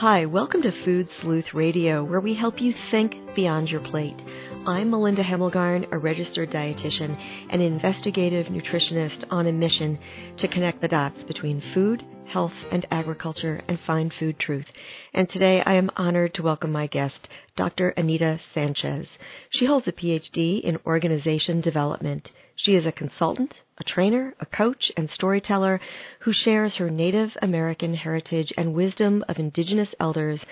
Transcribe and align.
Hi, 0.00 0.26
welcome 0.26 0.60
to 0.60 0.84
Food 0.84 1.08
Sleuth 1.10 1.54
Radio, 1.54 2.04
where 2.04 2.20
we 2.20 2.34
help 2.34 2.60
you 2.60 2.74
think 2.90 3.34
beyond 3.34 3.70
your 3.70 3.80
plate. 3.80 4.22
I'm 4.66 4.90
Melinda 4.90 5.24
Hemmelgarn, 5.24 5.90
a 5.90 5.96
registered 5.96 6.50
dietitian 6.50 7.18
and 7.48 7.62
investigative 7.62 8.48
nutritionist 8.48 9.24
on 9.30 9.46
a 9.46 9.52
mission 9.52 9.98
to 10.36 10.48
connect 10.48 10.82
the 10.82 10.88
dots 10.88 11.24
between 11.24 11.62
food, 11.72 12.04
health, 12.26 12.54
and 12.70 12.84
agriculture 12.90 13.60
and 13.68 13.78
find 13.80 14.12
food 14.12 14.38
truth. 14.38 14.70
And 15.14 15.28
today 15.28 15.62
I 15.64 15.74
am 15.74 15.90
honored 15.96 16.34
to 16.34 16.42
welcome 16.42 16.72
my 16.72 16.86
guest, 16.86 17.28
Dr. 17.56 17.90
Anita 17.90 18.40
Sanchez. 18.52 19.08
She 19.50 19.66
holds 19.66 19.88
a 19.88 19.92
PhD 19.92 20.60
in 20.60 20.78
organization 20.84 21.60
development. 21.60 22.32
She 22.56 22.74
is 22.74 22.86
a 22.86 22.92
consultant, 22.92 23.62
a 23.78 23.84
trainer, 23.84 24.34
a 24.40 24.46
coach, 24.46 24.90
and 24.96 25.10
storyteller 25.10 25.80
who 26.20 26.32
shares 26.32 26.76
her 26.76 26.90
Native 26.90 27.36
American 27.42 27.94
heritage 27.94 28.52
and 28.56 28.74
wisdom 28.74 29.24
of 29.28 29.38
indigenous 29.38 29.94
elders 30.00 30.44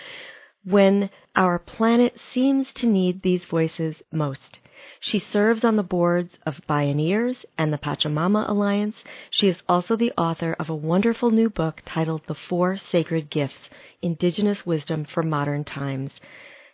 when 0.65 1.11
our 1.37 1.59
planet 1.59 2.19
seems 2.19 2.73
to 2.75 2.87
need 2.87 3.23
these 3.23 3.45
voices 3.45 4.03
most. 4.11 4.61
She 4.99 5.19
serves 5.19 5.65
on 5.65 5.77
the 5.77 5.83
boards 5.83 6.39
of 6.45 6.67
Bioneers 6.67 7.45
and 7.57 7.73
the 7.73 7.79
Pachamama 7.79 8.49
Alliance. 8.49 9.05
She 9.31 9.49
is 9.49 9.63
also 9.69 9.97
the 9.97 10.13
author 10.19 10.57
of 10.59 10.69
a 10.69 10.75
wonderful 10.75 11.31
new 11.31 11.49
book 11.49 11.83
titled 11.85 12.23
The 12.27 12.35
Four 12.35 12.77
Sacred 12.77 13.31
Gifts 13.31 13.71
Indigenous 14.03 14.67
Wisdom 14.67 15.05
for 15.05 15.23
Modern 15.23 15.65
Times. 15.65 16.13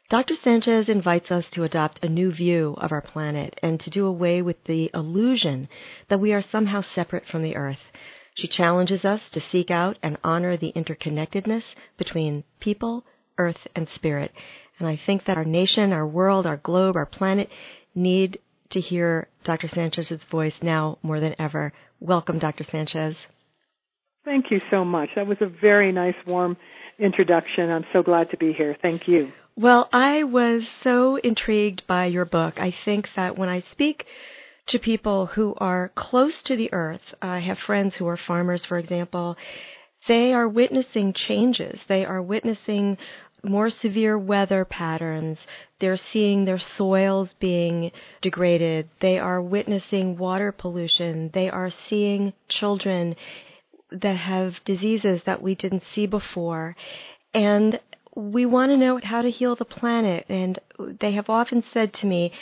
Dr. 0.08 0.34
Sanchez 0.34 0.88
invites 0.88 1.30
us 1.30 1.48
to 1.50 1.62
adopt 1.62 2.04
a 2.04 2.08
new 2.08 2.32
view 2.32 2.74
of 2.78 2.90
our 2.90 3.00
planet 3.00 3.58
and 3.62 3.78
to 3.78 3.90
do 3.90 4.06
away 4.06 4.42
with 4.42 4.64
the 4.64 4.90
illusion 4.92 5.68
that 6.08 6.18
we 6.18 6.32
are 6.32 6.42
somehow 6.42 6.80
separate 6.80 7.26
from 7.26 7.42
the 7.42 7.54
earth. 7.54 7.92
She 8.34 8.48
challenges 8.48 9.04
us 9.04 9.30
to 9.30 9.40
seek 9.40 9.70
out 9.70 9.98
and 10.02 10.18
honor 10.24 10.56
the 10.56 10.72
interconnectedness 10.72 11.74
between 11.96 12.42
people, 12.58 13.04
earth, 13.40 13.66
and 13.74 13.88
spirit. 13.88 14.32
And 14.78 14.86
I 14.86 14.96
think 14.96 15.24
that 15.24 15.36
our 15.36 15.44
nation, 15.44 15.92
our 15.92 16.06
world, 16.06 16.46
our 16.46 16.58
globe, 16.58 16.96
our 16.96 17.06
planet 17.06 17.48
need 17.94 18.38
to 18.70 18.80
hear 18.80 19.28
Dr. 19.44 19.68
Sanchez's 19.68 20.22
voice 20.24 20.58
now 20.62 20.98
more 21.02 21.20
than 21.20 21.34
ever. 21.38 21.72
Welcome, 21.98 22.38
Dr. 22.38 22.64
Sanchez. 22.64 23.16
Thank 24.24 24.50
you 24.50 24.60
so 24.70 24.84
much. 24.84 25.10
That 25.16 25.26
was 25.26 25.38
a 25.40 25.46
very 25.46 25.92
nice, 25.92 26.14
warm 26.26 26.56
introduction. 26.98 27.70
I'm 27.70 27.86
so 27.92 28.02
glad 28.02 28.30
to 28.30 28.36
be 28.36 28.52
here. 28.52 28.76
Thank 28.80 29.08
you. 29.08 29.32
Well, 29.56 29.88
I 29.92 30.24
was 30.24 30.68
so 30.82 31.16
intrigued 31.16 31.86
by 31.86 32.06
your 32.06 32.24
book. 32.24 32.60
I 32.60 32.70
think 32.70 33.08
that 33.16 33.36
when 33.36 33.48
I 33.48 33.60
speak 33.60 34.06
to 34.66 34.78
people 34.78 35.26
who 35.26 35.54
are 35.58 35.90
close 35.94 36.42
to 36.44 36.56
the 36.56 36.72
earth, 36.72 37.14
I 37.20 37.40
have 37.40 37.58
friends 37.58 37.96
who 37.96 38.06
are 38.06 38.16
farmers, 38.16 38.64
for 38.64 38.78
example, 38.78 39.36
they 40.06 40.32
are 40.32 40.48
witnessing 40.48 41.12
changes. 41.12 41.80
They 41.88 42.04
are 42.04 42.22
witnessing 42.22 42.96
more 43.42 43.70
severe 43.70 44.18
weather 44.18 44.64
patterns. 44.64 45.46
They're 45.78 45.96
seeing 45.96 46.44
their 46.44 46.58
soils 46.58 47.34
being 47.38 47.92
degraded. 48.20 48.88
They 49.00 49.18
are 49.18 49.40
witnessing 49.40 50.16
water 50.16 50.52
pollution. 50.52 51.30
They 51.32 51.48
are 51.48 51.70
seeing 51.70 52.32
children 52.48 53.16
that 53.90 54.16
have 54.16 54.62
diseases 54.64 55.22
that 55.24 55.42
we 55.42 55.54
didn't 55.54 55.84
see 55.84 56.06
before. 56.06 56.76
And 57.34 57.80
we 58.14 58.46
want 58.46 58.70
to 58.70 58.76
know 58.76 59.00
how 59.02 59.22
to 59.22 59.30
heal 59.30 59.56
the 59.56 59.64
planet. 59.64 60.26
And 60.28 60.58
they 60.78 61.12
have 61.12 61.30
often 61.30 61.62
said 61.62 61.92
to 61.94 62.06
me, 62.06 62.32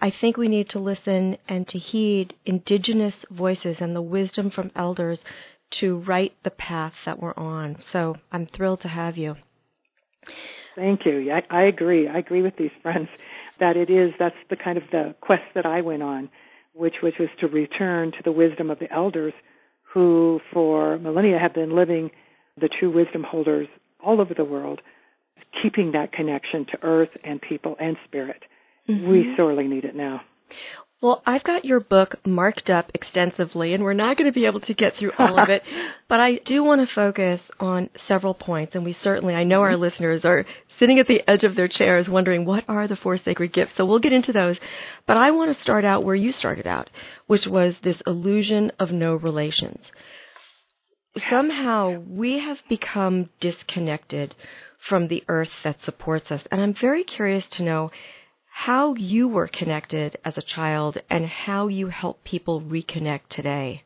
I 0.00 0.10
think 0.10 0.36
we 0.36 0.48
need 0.48 0.68
to 0.70 0.80
listen 0.80 1.38
and 1.48 1.66
to 1.68 1.78
heed 1.78 2.34
indigenous 2.44 3.24
voices 3.30 3.80
and 3.80 3.94
the 3.94 4.02
wisdom 4.02 4.50
from 4.50 4.72
elders 4.74 5.22
to 5.70 5.98
right 5.98 6.34
the 6.42 6.50
path 6.50 6.94
that 7.04 7.20
we're 7.20 7.34
on. 7.36 7.76
So 7.80 8.16
I'm 8.32 8.46
thrilled 8.46 8.80
to 8.80 8.88
have 8.88 9.16
you. 9.16 9.36
Thank 10.74 11.04
you. 11.04 11.32
I, 11.32 11.42
I 11.50 11.62
agree. 11.64 12.08
I 12.08 12.18
agree 12.18 12.42
with 12.42 12.56
these 12.56 12.70
friends 12.82 13.08
that 13.60 13.76
it 13.76 13.90
is, 13.90 14.12
that's 14.18 14.36
the 14.50 14.56
kind 14.56 14.78
of 14.78 14.84
the 14.90 15.14
quest 15.20 15.42
that 15.54 15.66
I 15.66 15.82
went 15.82 16.02
on, 16.02 16.30
which 16.72 16.96
was, 17.02 17.12
was 17.18 17.28
to 17.40 17.46
return 17.46 18.12
to 18.12 18.18
the 18.24 18.32
wisdom 18.32 18.70
of 18.70 18.78
the 18.78 18.90
elders 18.90 19.34
who 19.82 20.40
for 20.52 20.98
millennia 20.98 21.38
have 21.38 21.54
been 21.54 21.76
living 21.76 22.10
the 22.60 22.68
true 22.68 22.90
wisdom 22.90 23.22
holders 23.22 23.68
all 24.02 24.20
over 24.20 24.34
the 24.34 24.44
world, 24.44 24.80
keeping 25.62 25.92
that 25.92 26.12
connection 26.12 26.66
to 26.66 26.78
earth 26.82 27.10
and 27.24 27.40
people 27.40 27.76
and 27.78 27.96
spirit. 28.04 28.42
Mm-hmm. 28.88 29.08
We 29.08 29.34
sorely 29.36 29.68
need 29.68 29.84
it 29.84 29.94
now. 29.94 30.22
Well, 31.02 31.20
I've 31.26 31.42
got 31.42 31.64
your 31.64 31.80
book 31.80 32.24
marked 32.24 32.70
up 32.70 32.92
extensively, 32.94 33.74
and 33.74 33.82
we're 33.82 33.92
not 33.92 34.16
going 34.16 34.30
to 34.30 34.34
be 34.34 34.46
able 34.46 34.60
to 34.60 34.72
get 34.72 34.94
through 34.94 35.10
all 35.18 35.36
of 35.36 35.48
it, 35.48 35.64
but 36.08 36.20
I 36.20 36.36
do 36.36 36.62
want 36.62 36.80
to 36.80 36.94
focus 36.94 37.42
on 37.58 37.90
several 37.96 38.34
points, 38.34 38.76
and 38.76 38.84
we 38.84 38.92
certainly, 38.92 39.34
I 39.34 39.42
know 39.42 39.62
our 39.62 39.72
mm-hmm. 39.72 39.80
listeners 39.80 40.24
are 40.24 40.46
sitting 40.78 41.00
at 41.00 41.08
the 41.08 41.28
edge 41.28 41.42
of 41.42 41.56
their 41.56 41.66
chairs 41.66 42.08
wondering 42.08 42.44
what 42.44 42.62
are 42.68 42.86
the 42.86 42.94
four 42.94 43.16
sacred 43.16 43.52
gifts, 43.52 43.74
so 43.76 43.84
we'll 43.84 43.98
get 43.98 44.12
into 44.12 44.32
those. 44.32 44.60
But 45.04 45.16
I 45.16 45.32
want 45.32 45.52
to 45.52 45.60
start 45.60 45.84
out 45.84 46.04
where 46.04 46.14
you 46.14 46.30
started 46.30 46.68
out, 46.68 46.88
which 47.26 47.48
was 47.48 47.80
this 47.80 48.00
illusion 48.06 48.70
of 48.78 48.92
no 48.92 49.16
relations. 49.16 49.84
Somehow 51.16 51.98
we 51.98 52.38
have 52.38 52.62
become 52.68 53.28
disconnected 53.40 54.36
from 54.78 55.08
the 55.08 55.24
earth 55.26 55.52
that 55.64 55.80
supports 55.80 56.30
us, 56.30 56.46
and 56.52 56.60
I'm 56.60 56.74
very 56.74 57.02
curious 57.02 57.46
to 57.46 57.64
know 57.64 57.90
how 58.54 58.94
you 58.94 59.28
were 59.28 59.48
connected 59.48 60.16
as 60.26 60.36
a 60.36 60.42
child 60.42 60.98
and 61.08 61.26
how 61.26 61.68
you 61.68 61.86
help 61.86 62.22
people 62.22 62.60
reconnect 62.60 63.22
today. 63.30 63.82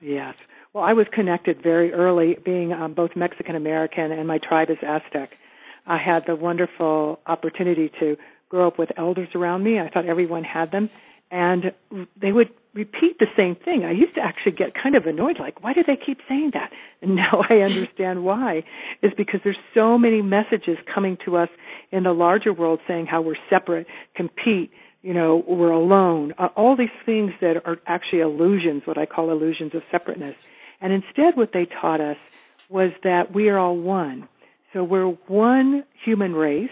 Yes. 0.00 0.34
Well, 0.72 0.82
I 0.82 0.92
was 0.92 1.06
connected 1.12 1.62
very 1.62 1.92
early, 1.92 2.36
being 2.44 2.72
um, 2.72 2.92
both 2.92 3.12
Mexican 3.14 3.54
American 3.54 4.10
and 4.10 4.26
my 4.26 4.38
tribe 4.38 4.68
is 4.68 4.78
Aztec. 4.82 5.38
I 5.86 5.96
had 5.96 6.26
the 6.26 6.34
wonderful 6.34 7.20
opportunity 7.24 7.90
to 8.00 8.16
grow 8.48 8.66
up 8.66 8.78
with 8.78 8.90
elders 8.96 9.28
around 9.34 9.62
me. 9.62 9.78
I 9.78 9.88
thought 9.90 10.06
everyone 10.06 10.42
had 10.42 10.72
them, 10.72 10.90
and 11.30 11.72
they 12.20 12.32
would 12.32 12.50
repeat 12.76 13.18
the 13.18 13.26
same 13.36 13.56
thing. 13.56 13.84
I 13.84 13.90
used 13.90 14.14
to 14.16 14.20
actually 14.20 14.52
get 14.52 14.74
kind 14.74 14.94
of 14.94 15.06
annoyed, 15.06 15.38
like, 15.40 15.62
why 15.62 15.72
do 15.72 15.82
they 15.84 15.96
keep 15.96 16.18
saying 16.28 16.50
that? 16.54 16.70
And 17.02 17.14
now 17.14 17.44
I 17.50 17.56
understand 17.56 18.24
why. 18.24 18.64
Is 19.02 19.12
because 19.16 19.40
there's 19.44 19.58
so 19.74 19.98
many 19.98 20.22
messages 20.22 20.78
coming 20.92 21.18
to 21.26 21.36
us 21.36 21.50
in 21.92 22.04
the 22.04 22.12
larger 22.12 22.54
world 22.54 22.80
saying 22.88 23.04
how 23.06 23.20
we're 23.20 23.36
separate, 23.50 23.86
compete, 24.14 24.70
you 25.02 25.12
know, 25.12 25.44
we're 25.46 25.70
alone. 25.70 26.32
Uh, 26.38 26.48
all 26.56 26.74
these 26.74 26.88
things 27.04 27.32
that 27.42 27.58
are 27.66 27.78
actually 27.86 28.20
illusions, 28.20 28.82
what 28.86 28.96
I 28.96 29.04
call 29.04 29.30
illusions 29.30 29.74
of 29.74 29.82
separateness. 29.90 30.34
And 30.80 30.92
instead 30.92 31.36
what 31.36 31.50
they 31.52 31.66
taught 31.66 32.00
us 32.00 32.16
was 32.70 32.92
that 33.04 33.34
we 33.34 33.48
are 33.50 33.58
all 33.58 33.76
one. 33.76 34.26
So 34.72 34.82
we're 34.82 35.06
one 35.06 35.84
human 36.04 36.34
race. 36.34 36.70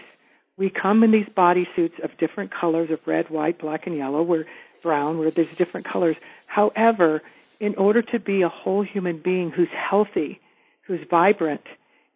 We 0.57 0.69
come 0.69 1.03
in 1.03 1.11
these 1.11 1.27
bodysuits 1.37 2.03
of 2.03 2.17
different 2.17 2.51
colors 2.53 2.89
of 2.91 2.99
red, 3.05 3.29
white, 3.29 3.59
black, 3.59 3.87
and 3.87 3.95
yellow. 3.95 4.23
We're 4.23 4.45
brown, 4.85 5.17
where 5.17 5.31
there's 5.31 5.57
different 5.57 5.87
colors. 5.91 6.15
However, 6.45 7.23
in 7.59 7.73
order 7.75 8.03
to 8.03 8.19
be 8.19 8.43
a 8.43 8.49
whole 8.49 8.83
human 8.83 9.19
being 9.19 9.49
who's 9.49 9.73
healthy, 9.89 10.39
who's 10.85 10.99
vibrant, 11.09 11.63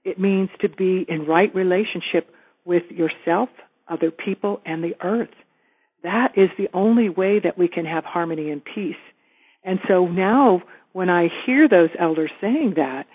it 0.06 0.20
means 0.20 0.50
to 0.62 0.70
be 0.70 1.04
in 1.10 1.26
right 1.26 1.54
relationship 1.56 2.30
with 2.66 2.84
yourself, 2.92 3.50
other 3.88 4.12
people, 4.12 4.62
and 4.68 4.84
the 4.84 4.96
earth. 5.02 5.34
That 6.04 6.38
is 6.38 6.50
the 6.60 6.70
only 6.74 7.10
way 7.10 7.40
that 7.40 7.58
we 7.58 7.68
can 7.68 7.86
have 7.86 8.06
harmony 8.06 8.52
and 8.52 8.62
peace. 8.64 9.04
And 9.64 9.80
so 9.88 10.06
now 10.06 10.62
when 10.94 11.10
I 11.10 11.30
hear 11.46 11.68
those 11.68 11.90
elders 11.98 12.32
saying 12.40 12.74
that, 12.78 13.08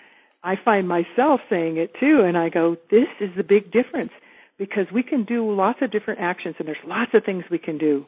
I 0.43 0.55
find 0.63 0.85
myself 0.87 1.39
saying 1.49 1.77
it 1.77 1.95
too, 1.99 2.23
and 2.27 2.37
I 2.37 2.49
go, 2.49 2.75
this 2.91 3.07
is 3.21 3.29
the 3.37 3.43
big 3.43 3.71
difference 3.71 4.11
because 4.57 4.85
we 4.93 5.01
can 5.01 5.23
do 5.23 5.49
lots 5.55 5.79
of 5.81 5.91
different 5.91 6.19
actions 6.19 6.55
and 6.59 6.67
there's 6.67 6.77
lots 6.85 7.13
of 7.13 7.23
things 7.23 7.45
we 7.49 7.57
can 7.57 7.77
do 7.77 8.05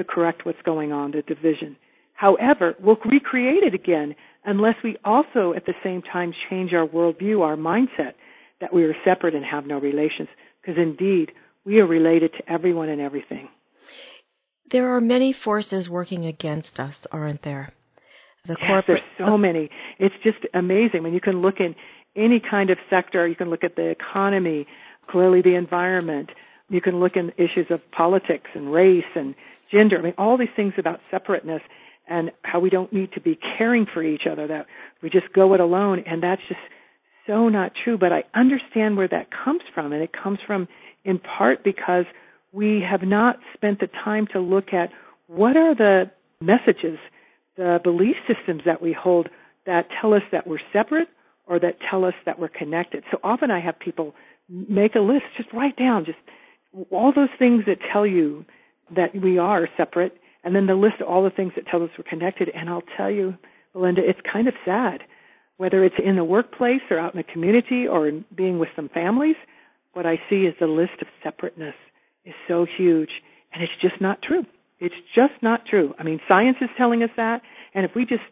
to 0.00 0.04
correct 0.04 0.46
what's 0.46 0.62
going 0.64 0.92
on, 0.92 1.12
the 1.12 1.22
division. 1.22 1.76
However, 2.14 2.74
we'll 2.80 2.98
recreate 3.04 3.62
it 3.62 3.74
again 3.74 4.14
unless 4.44 4.76
we 4.82 4.96
also 5.04 5.52
at 5.54 5.66
the 5.66 5.74
same 5.84 6.02
time 6.02 6.32
change 6.48 6.72
our 6.72 6.86
worldview, 6.86 7.40
our 7.42 7.56
mindset 7.56 8.14
that 8.60 8.72
we 8.72 8.84
are 8.84 8.94
separate 9.04 9.34
and 9.34 9.44
have 9.44 9.66
no 9.66 9.78
relations. 9.78 10.28
Because 10.60 10.80
indeed, 10.80 11.32
we 11.64 11.80
are 11.80 11.86
related 11.86 12.32
to 12.32 12.52
everyone 12.52 12.88
and 12.88 13.00
everything. 13.00 13.48
There 14.70 14.94
are 14.94 15.00
many 15.00 15.32
forces 15.32 15.88
working 15.88 16.26
against 16.26 16.78
us, 16.78 16.94
aren't 17.10 17.42
there? 17.42 17.72
The 18.46 18.56
yes, 18.60 18.66
corporate 18.66 19.02
there's 19.18 19.28
so 19.28 19.36
many. 19.36 19.68
It's 19.98 20.14
just 20.22 20.38
amazing. 20.54 21.02
When 21.02 21.12
you 21.12 21.20
can 21.20 21.42
look 21.42 21.56
in 21.58 21.74
any 22.16 22.40
kind 22.40 22.70
of 22.70 22.78
sector, 22.88 23.26
you 23.26 23.34
can 23.34 23.50
look 23.50 23.64
at 23.64 23.76
the 23.76 23.88
economy, 23.90 24.66
clearly 25.10 25.42
the 25.42 25.56
environment. 25.56 26.30
You 26.68 26.80
can 26.80 27.00
look 27.00 27.16
in 27.16 27.32
issues 27.36 27.66
of 27.70 27.80
politics 27.90 28.50
and 28.54 28.72
race 28.72 29.04
and 29.14 29.34
gender. 29.70 29.98
I 29.98 30.02
mean, 30.02 30.14
all 30.18 30.36
these 30.36 30.48
things 30.56 30.74
about 30.78 31.00
separateness. 31.10 31.62
and 32.10 32.32
how 32.42 32.58
we 32.58 32.68
don't 32.68 32.92
need 32.92 33.12
to 33.12 33.20
be 33.20 33.38
caring 33.56 33.86
for 33.86 34.02
each 34.02 34.22
other, 34.30 34.48
that 34.48 34.66
we 35.00 35.08
just 35.08 35.32
go 35.32 35.54
it 35.54 35.60
alone, 35.60 36.02
and 36.06 36.22
that's 36.22 36.42
just 36.48 36.60
so 37.26 37.48
not 37.48 37.72
true. 37.84 37.96
But 37.96 38.12
I 38.12 38.24
understand 38.34 38.96
where 38.96 39.08
that 39.08 39.28
comes 39.30 39.62
from, 39.72 39.92
and 39.92 40.02
it 40.02 40.10
comes 40.12 40.40
from 40.44 40.66
in 41.04 41.18
part 41.20 41.62
because 41.62 42.04
we 42.52 42.82
have 42.88 43.02
not 43.02 43.36
spent 43.54 43.78
the 43.78 43.88
time 44.04 44.26
to 44.32 44.40
look 44.40 44.74
at 44.74 44.90
what 45.28 45.56
are 45.56 45.74
the 45.74 46.10
messages, 46.40 46.98
the 47.56 47.78
belief 47.82 48.16
systems 48.26 48.62
that 48.66 48.82
we 48.82 48.92
hold 48.92 49.28
that 49.66 49.86
tell 50.00 50.12
us 50.12 50.22
that 50.32 50.46
we're 50.48 50.58
separate 50.72 51.08
or 51.46 51.60
that 51.60 51.76
tell 51.88 52.04
us 52.04 52.14
that 52.26 52.40
we're 52.40 52.48
connected. 52.48 53.04
So 53.12 53.18
often 53.22 53.52
I 53.52 53.60
have 53.60 53.78
people 53.78 54.14
make 54.48 54.96
a 54.96 55.00
list, 55.00 55.24
just 55.36 55.52
write 55.52 55.76
down 55.76 56.04
just 56.04 56.18
all 56.90 57.12
those 57.14 57.28
things 57.38 57.64
that 57.66 57.78
tell 57.92 58.06
you 58.06 58.44
that 58.94 59.14
we 59.14 59.38
are 59.38 59.68
separate 59.76 60.16
and 60.42 60.54
then 60.54 60.66
the 60.66 60.74
list 60.74 61.00
of 61.00 61.08
all 61.08 61.22
the 61.22 61.30
things 61.30 61.52
that 61.56 61.66
tell 61.66 61.82
us 61.82 61.90
we're 61.98 62.08
connected. 62.08 62.48
And 62.54 62.68
I'll 62.68 62.82
tell 62.96 63.10
you, 63.10 63.34
Melinda, 63.74 64.02
it's 64.04 64.20
kind 64.30 64.48
of 64.48 64.54
sad. 64.64 65.02
Whether 65.56 65.84
it's 65.84 65.96
in 66.02 66.16
the 66.16 66.24
workplace 66.24 66.80
or 66.90 66.98
out 66.98 67.14
in 67.14 67.18
the 67.18 67.32
community 67.32 67.86
or 67.86 68.08
in 68.08 68.24
being 68.34 68.58
with 68.58 68.70
some 68.74 68.88
families, 68.88 69.36
what 69.92 70.06
I 70.06 70.16
see 70.30 70.42
is 70.42 70.54
the 70.58 70.66
list 70.66 71.02
of 71.02 71.08
separateness 71.22 71.74
is 72.24 72.34
so 72.48 72.66
huge 72.78 73.10
and 73.52 73.62
it's 73.62 73.72
just 73.82 74.00
not 74.00 74.22
true. 74.22 74.46
It's 74.78 74.94
just 75.14 75.34
not 75.42 75.66
true. 75.66 75.94
I 75.98 76.04
mean, 76.04 76.20
science 76.26 76.56
is 76.62 76.70
telling 76.78 77.02
us 77.02 77.10
that 77.16 77.42
and 77.74 77.84
if 77.84 77.92
we 77.94 78.06
just 78.06 78.22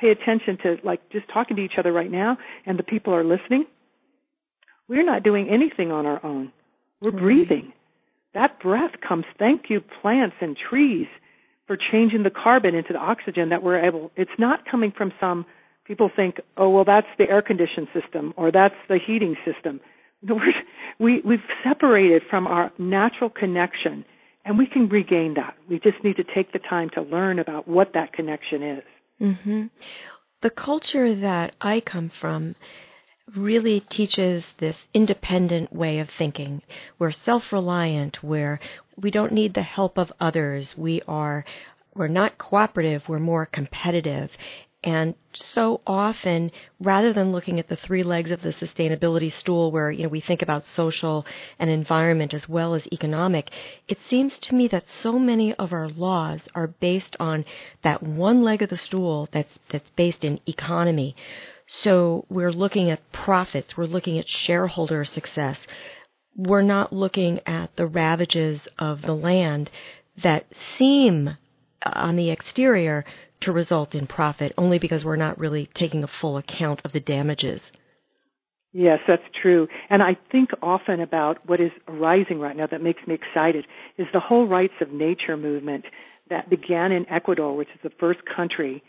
pay 0.00 0.10
attention 0.10 0.56
to 0.62 0.76
like 0.82 1.00
just 1.10 1.26
talking 1.32 1.56
to 1.56 1.62
each 1.62 1.78
other 1.78 1.92
right 1.92 2.10
now 2.10 2.38
and 2.64 2.78
the 2.78 2.82
people 2.82 3.14
are 3.14 3.24
listening, 3.24 3.66
we're 4.88 5.04
not 5.04 5.22
doing 5.22 5.48
anything 5.50 5.92
on 5.92 6.06
our 6.06 6.24
own. 6.24 6.52
We're 7.00 7.10
mm-hmm. 7.10 7.20
breathing. 7.20 7.72
That 8.34 8.60
breath 8.60 8.92
comes, 9.06 9.24
thank 9.38 9.64
you 9.68 9.80
plants 10.00 10.36
and 10.40 10.56
trees 10.56 11.06
for 11.66 11.76
changing 11.76 12.22
the 12.22 12.30
carbon 12.30 12.74
into 12.74 12.92
the 12.92 12.98
oxygen 12.98 13.50
that 13.50 13.62
we're 13.62 13.84
able, 13.84 14.10
it's 14.16 14.30
not 14.38 14.64
coming 14.70 14.92
from 14.96 15.12
some, 15.20 15.46
people 15.84 16.10
think, 16.14 16.40
oh 16.56 16.68
well 16.68 16.84
that's 16.84 17.06
the 17.18 17.28
air 17.28 17.42
conditioned 17.42 17.88
system 17.92 18.34
or 18.36 18.50
that's 18.50 18.74
the 18.88 18.98
heating 19.04 19.36
system. 19.44 19.80
we, 20.98 21.20
we've 21.24 21.40
separated 21.64 22.22
from 22.28 22.46
our 22.46 22.72
natural 22.78 23.30
connection 23.30 24.04
and 24.44 24.58
we 24.58 24.66
can 24.66 24.88
regain 24.88 25.34
that. 25.34 25.54
We 25.68 25.78
just 25.78 26.02
need 26.02 26.16
to 26.16 26.24
take 26.24 26.52
the 26.52 26.58
time 26.58 26.90
to 26.94 27.02
learn 27.02 27.38
about 27.38 27.68
what 27.68 27.92
that 27.94 28.12
connection 28.12 28.62
is. 28.62 28.82
Mm-hmm. 29.20 29.62
The 30.42 30.50
culture 30.50 31.14
that 31.14 31.54
I 31.60 31.80
come 31.80 32.10
from 32.20 32.56
really 33.36 33.80
teaches 33.80 34.44
this 34.58 34.76
independent 34.92 35.72
way 35.72 35.98
of 35.98 36.10
thinking. 36.10 36.62
We're 36.98 37.10
self-reliant, 37.10 38.22
where 38.22 38.60
we 38.96 39.10
don't 39.10 39.32
need 39.32 39.54
the 39.54 39.62
help 39.62 39.98
of 39.98 40.12
others. 40.20 40.76
We 40.76 41.02
are 41.08 41.44
we're 41.94 42.08
not 42.08 42.38
cooperative, 42.38 43.08
we're 43.08 43.18
more 43.18 43.46
competitive. 43.46 44.30
And 44.84 45.14
so 45.32 45.80
often, 45.86 46.50
rather 46.80 47.12
than 47.12 47.30
looking 47.30 47.60
at 47.60 47.68
the 47.68 47.76
three 47.76 48.02
legs 48.02 48.32
of 48.32 48.42
the 48.42 48.48
sustainability 48.48 49.30
stool 49.30 49.70
where, 49.70 49.92
you 49.92 50.02
know, 50.02 50.08
we 50.08 50.20
think 50.20 50.42
about 50.42 50.64
social 50.64 51.24
and 51.60 51.70
environment 51.70 52.34
as 52.34 52.48
well 52.48 52.74
as 52.74 52.88
economic, 52.92 53.50
it 53.86 53.98
seems 54.08 54.40
to 54.40 54.54
me 54.56 54.66
that 54.68 54.88
so 54.88 55.20
many 55.20 55.54
of 55.54 55.72
our 55.72 55.88
laws 55.88 56.48
are 56.56 56.66
based 56.66 57.16
on 57.20 57.44
that 57.82 58.02
one 58.02 58.42
leg 58.42 58.60
of 58.60 58.70
the 58.70 58.76
stool 58.76 59.28
that's, 59.30 59.56
that's 59.70 59.90
based 59.90 60.24
in 60.24 60.40
economy. 60.46 61.14
So 61.66 62.26
we're 62.28 62.52
looking 62.52 62.90
at 62.90 63.12
profits, 63.12 63.76
we're 63.76 63.86
looking 63.86 64.18
at 64.18 64.28
shareholder 64.28 65.04
success. 65.04 65.58
We're 66.36 66.62
not 66.62 66.92
looking 66.92 67.40
at 67.46 67.76
the 67.76 67.86
ravages 67.86 68.66
of 68.78 69.02
the 69.02 69.14
land 69.14 69.70
that 70.22 70.46
seem 70.76 71.28
uh, 71.28 71.34
on 71.94 72.16
the 72.16 72.30
exterior 72.30 73.04
to 73.40 73.52
result 73.52 73.94
in 73.94 74.06
profit 74.06 74.52
only 74.56 74.78
because 74.78 75.04
we're 75.04 75.16
not 75.16 75.38
really 75.38 75.68
taking 75.74 76.04
a 76.04 76.08
full 76.08 76.36
account 76.36 76.80
of 76.84 76.92
the 76.92 77.00
damages. 77.00 77.60
Yes, 78.72 79.00
that's 79.06 79.22
true. 79.42 79.68
And 79.90 80.02
I 80.02 80.16
think 80.30 80.50
often 80.62 81.00
about 81.00 81.46
what 81.46 81.60
is 81.60 81.72
arising 81.86 82.40
right 82.40 82.56
now 82.56 82.66
that 82.68 82.82
makes 82.82 83.06
me 83.06 83.14
excited 83.14 83.66
is 83.98 84.06
the 84.14 84.20
whole 84.20 84.46
rights 84.46 84.72
of 84.80 84.90
nature 84.90 85.36
movement 85.36 85.84
that 86.30 86.48
began 86.48 86.92
in 86.92 87.06
Ecuador, 87.10 87.54
which 87.54 87.68
is 87.74 87.80
the 87.82 87.92
first 88.00 88.20
country 88.34 88.82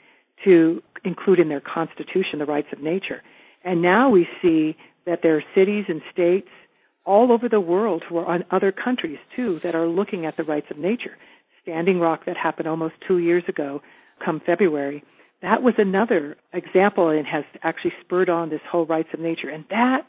to 0.43 0.81
include 1.03 1.39
in 1.39 1.49
their 1.49 1.61
constitution 1.61 2.39
the 2.39 2.45
rights 2.45 2.67
of 2.71 2.79
nature. 2.81 3.21
And 3.63 3.81
now 3.81 4.09
we 4.09 4.27
see 4.41 4.75
that 5.05 5.19
there 5.21 5.37
are 5.37 5.43
cities 5.55 5.85
and 5.87 6.01
states 6.11 6.49
all 7.05 7.31
over 7.31 7.49
the 7.49 7.59
world 7.59 8.03
who 8.07 8.17
are 8.17 8.25
on 8.25 8.45
other 8.51 8.71
countries 8.71 9.19
too 9.35 9.59
that 9.59 9.75
are 9.75 9.87
looking 9.87 10.25
at 10.25 10.37
the 10.37 10.43
rights 10.43 10.67
of 10.71 10.77
nature. 10.77 11.17
Standing 11.61 11.99
Rock 11.99 12.25
that 12.25 12.37
happened 12.37 12.67
almost 12.67 12.95
two 13.07 13.19
years 13.19 13.43
ago 13.47 13.81
come 14.23 14.41
February, 14.45 15.03
that 15.41 15.61
was 15.61 15.73
another 15.77 16.37
example 16.53 17.09
and 17.09 17.27
has 17.27 17.43
actually 17.61 17.93
spurred 18.01 18.29
on 18.29 18.49
this 18.49 18.61
whole 18.69 18.85
rights 18.85 19.09
of 19.13 19.19
nature. 19.19 19.49
And 19.49 19.65
that, 19.69 20.07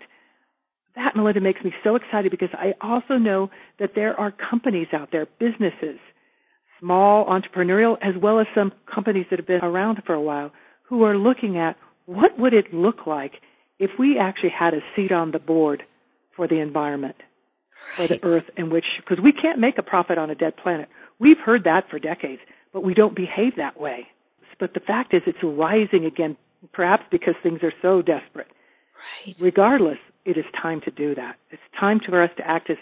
that 0.94 1.16
Melinda 1.16 1.40
makes 1.40 1.62
me 1.64 1.74
so 1.82 1.96
excited 1.96 2.30
because 2.30 2.50
I 2.52 2.74
also 2.80 3.14
know 3.14 3.50
that 3.80 3.90
there 3.96 4.18
are 4.18 4.30
companies 4.30 4.88
out 4.92 5.10
there, 5.10 5.26
businesses, 5.40 5.98
small 6.80 7.26
entrepreneurial 7.26 7.96
as 8.02 8.14
well 8.20 8.40
as 8.40 8.46
some 8.54 8.72
companies 8.92 9.26
that 9.30 9.38
have 9.38 9.46
been 9.46 9.62
around 9.62 10.02
for 10.06 10.14
a 10.14 10.20
while 10.20 10.52
who 10.88 11.02
are 11.04 11.16
looking 11.16 11.56
at 11.58 11.76
what 12.06 12.38
would 12.38 12.52
it 12.52 12.72
look 12.72 13.06
like 13.06 13.32
if 13.78 13.90
we 13.98 14.18
actually 14.18 14.52
had 14.56 14.74
a 14.74 14.80
seat 14.94 15.12
on 15.12 15.30
the 15.30 15.38
board 15.38 15.82
for 16.36 16.46
the 16.46 16.60
environment, 16.60 17.16
right. 17.98 18.08
for 18.08 18.14
the 18.14 18.24
earth 18.24 18.44
in 18.56 18.70
which, 18.70 18.84
because 18.98 19.22
we 19.22 19.32
can't 19.32 19.58
make 19.58 19.78
a 19.78 19.82
profit 19.82 20.18
on 20.18 20.30
a 20.30 20.34
dead 20.34 20.56
planet. 20.56 20.88
We've 21.18 21.38
heard 21.38 21.64
that 21.64 21.88
for 21.90 21.98
decades 21.98 22.40
but 22.74 22.82
we 22.82 22.92
don't 22.92 23.14
behave 23.14 23.56
that 23.56 23.80
way. 23.80 24.08
But 24.60 24.74
the 24.74 24.80
fact 24.80 25.14
is, 25.14 25.22
it's 25.26 25.38
rising 25.42 26.04
again, 26.04 26.36
perhaps 26.72 27.04
because 27.10 27.34
things 27.42 27.60
are 27.62 27.72
so 27.80 28.02
desperate. 28.02 28.48
Right. 29.26 29.36
Regardless, 29.40 29.98
it 30.24 30.36
is 30.36 30.44
time 30.60 30.80
to 30.84 30.90
do 30.90 31.14
that. 31.14 31.36
It's 31.50 31.62
time 31.78 32.00
for 32.06 32.22
us 32.22 32.30
to 32.36 32.46
act 32.46 32.68
as 32.70 32.76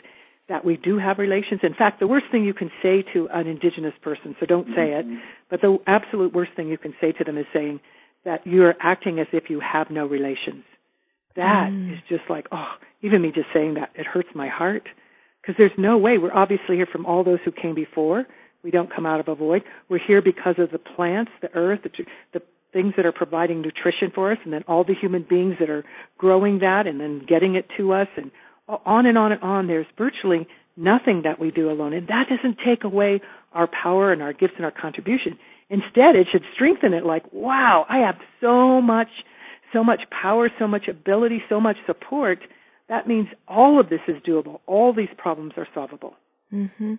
that 0.48 0.64
we 0.64 0.76
do 0.76 0.98
have 0.98 1.18
relations. 1.18 1.60
In 1.62 1.74
fact, 1.74 2.00
the 2.00 2.06
worst 2.06 2.26
thing 2.30 2.44
you 2.44 2.54
can 2.54 2.70
say 2.82 3.04
to 3.14 3.28
an 3.32 3.46
indigenous 3.46 3.94
person, 4.02 4.34
so 4.40 4.46
don't 4.46 4.66
say 4.74 4.92
it, 4.92 5.06
but 5.48 5.60
the 5.60 5.78
absolute 5.86 6.34
worst 6.34 6.52
thing 6.56 6.68
you 6.68 6.78
can 6.78 6.94
say 7.00 7.12
to 7.12 7.24
them 7.24 7.38
is 7.38 7.46
saying 7.52 7.80
that 8.24 8.46
you're 8.46 8.74
acting 8.80 9.18
as 9.18 9.26
if 9.32 9.44
you 9.50 9.60
have 9.60 9.90
no 9.90 10.06
relations. 10.06 10.64
That 11.36 11.70
mm. 11.70 11.92
is 11.92 11.98
just 12.08 12.22
like, 12.28 12.46
oh, 12.52 12.72
even 13.02 13.22
me 13.22 13.32
just 13.34 13.48
saying 13.54 13.74
that, 13.74 13.90
it 13.94 14.06
hurts 14.06 14.28
my 14.34 14.48
heart. 14.48 14.88
Because 15.40 15.56
there's 15.58 15.72
no 15.76 15.98
way. 15.98 16.18
We're 16.18 16.32
obviously 16.32 16.76
here 16.76 16.86
from 16.90 17.04
all 17.04 17.24
those 17.24 17.40
who 17.44 17.50
came 17.50 17.74
before. 17.74 18.26
We 18.62 18.70
don't 18.70 18.94
come 18.94 19.06
out 19.06 19.18
of 19.18 19.28
a 19.28 19.34
void. 19.34 19.62
We're 19.88 19.98
here 20.06 20.22
because 20.22 20.54
of 20.58 20.70
the 20.70 20.78
plants, 20.78 21.32
the 21.40 21.52
earth, 21.54 21.80
the, 21.82 21.90
the 22.32 22.42
things 22.72 22.94
that 22.96 23.06
are 23.06 23.12
providing 23.12 23.60
nutrition 23.60 24.12
for 24.14 24.30
us, 24.30 24.38
and 24.44 24.52
then 24.52 24.62
all 24.68 24.84
the 24.84 24.94
human 24.94 25.26
beings 25.28 25.56
that 25.58 25.68
are 25.68 25.84
growing 26.16 26.60
that 26.60 26.86
and 26.86 27.00
then 27.00 27.22
getting 27.28 27.56
it 27.56 27.66
to 27.76 27.92
us, 27.92 28.06
and 28.16 28.30
on 28.68 29.06
and 29.06 29.18
on 29.18 29.32
and 29.32 29.42
on. 29.42 29.66
There's 29.66 29.86
virtually 29.96 30.46
nothing 30.76 31.22
that 31.24 31.38
we 31.38 31.50
do 31.50 31.70
alone, 31.70 31.92
and 31.92 32.08
that 32.08 32.28
doesn't 32.28 32.58
take 32.64 32.84
away 32.84 33.20
our 33.52 33.66
power 33.66 34.12
and 34.12 34.22
our 34.22 34.32
gifts 34.32 34.54
and 34.56 34.64
our 34.64 34.70
contribution. 34.70 35.38
Instead, 35.68 36.16
it 36.16 36.26
should 36.30 36.44
strengthen 36.54 36.92
it. 36.94 37.04
Like, 37.04 37.24
wow, 37.32 37.86
I 37.88 37.98
have 37.98 38.16
so 38.40 38.80
much, 38.80 39.08
so 39.72 39.82
much 39.82 40.00
power, 40.10 40.50
so 40.58 40.66
much 40.66 40.88
ability, 40.88 41.42
so 41.48 41.60
much 41.60 41.76
support. 41.86 42.38
That 42.88 43.06
means 43.06 43.28
all 43.48 43.80
of 43.80 43.88
this 43.88 44.00
is 44.08 44.16
doable. 44.22 44.60
All 44.66 44.92
these 44.92 45.08
problems 45.16 45.52
are 45.56 45.66
solvable. 45.74 46.14
Mm-hmm. 46.52 46.96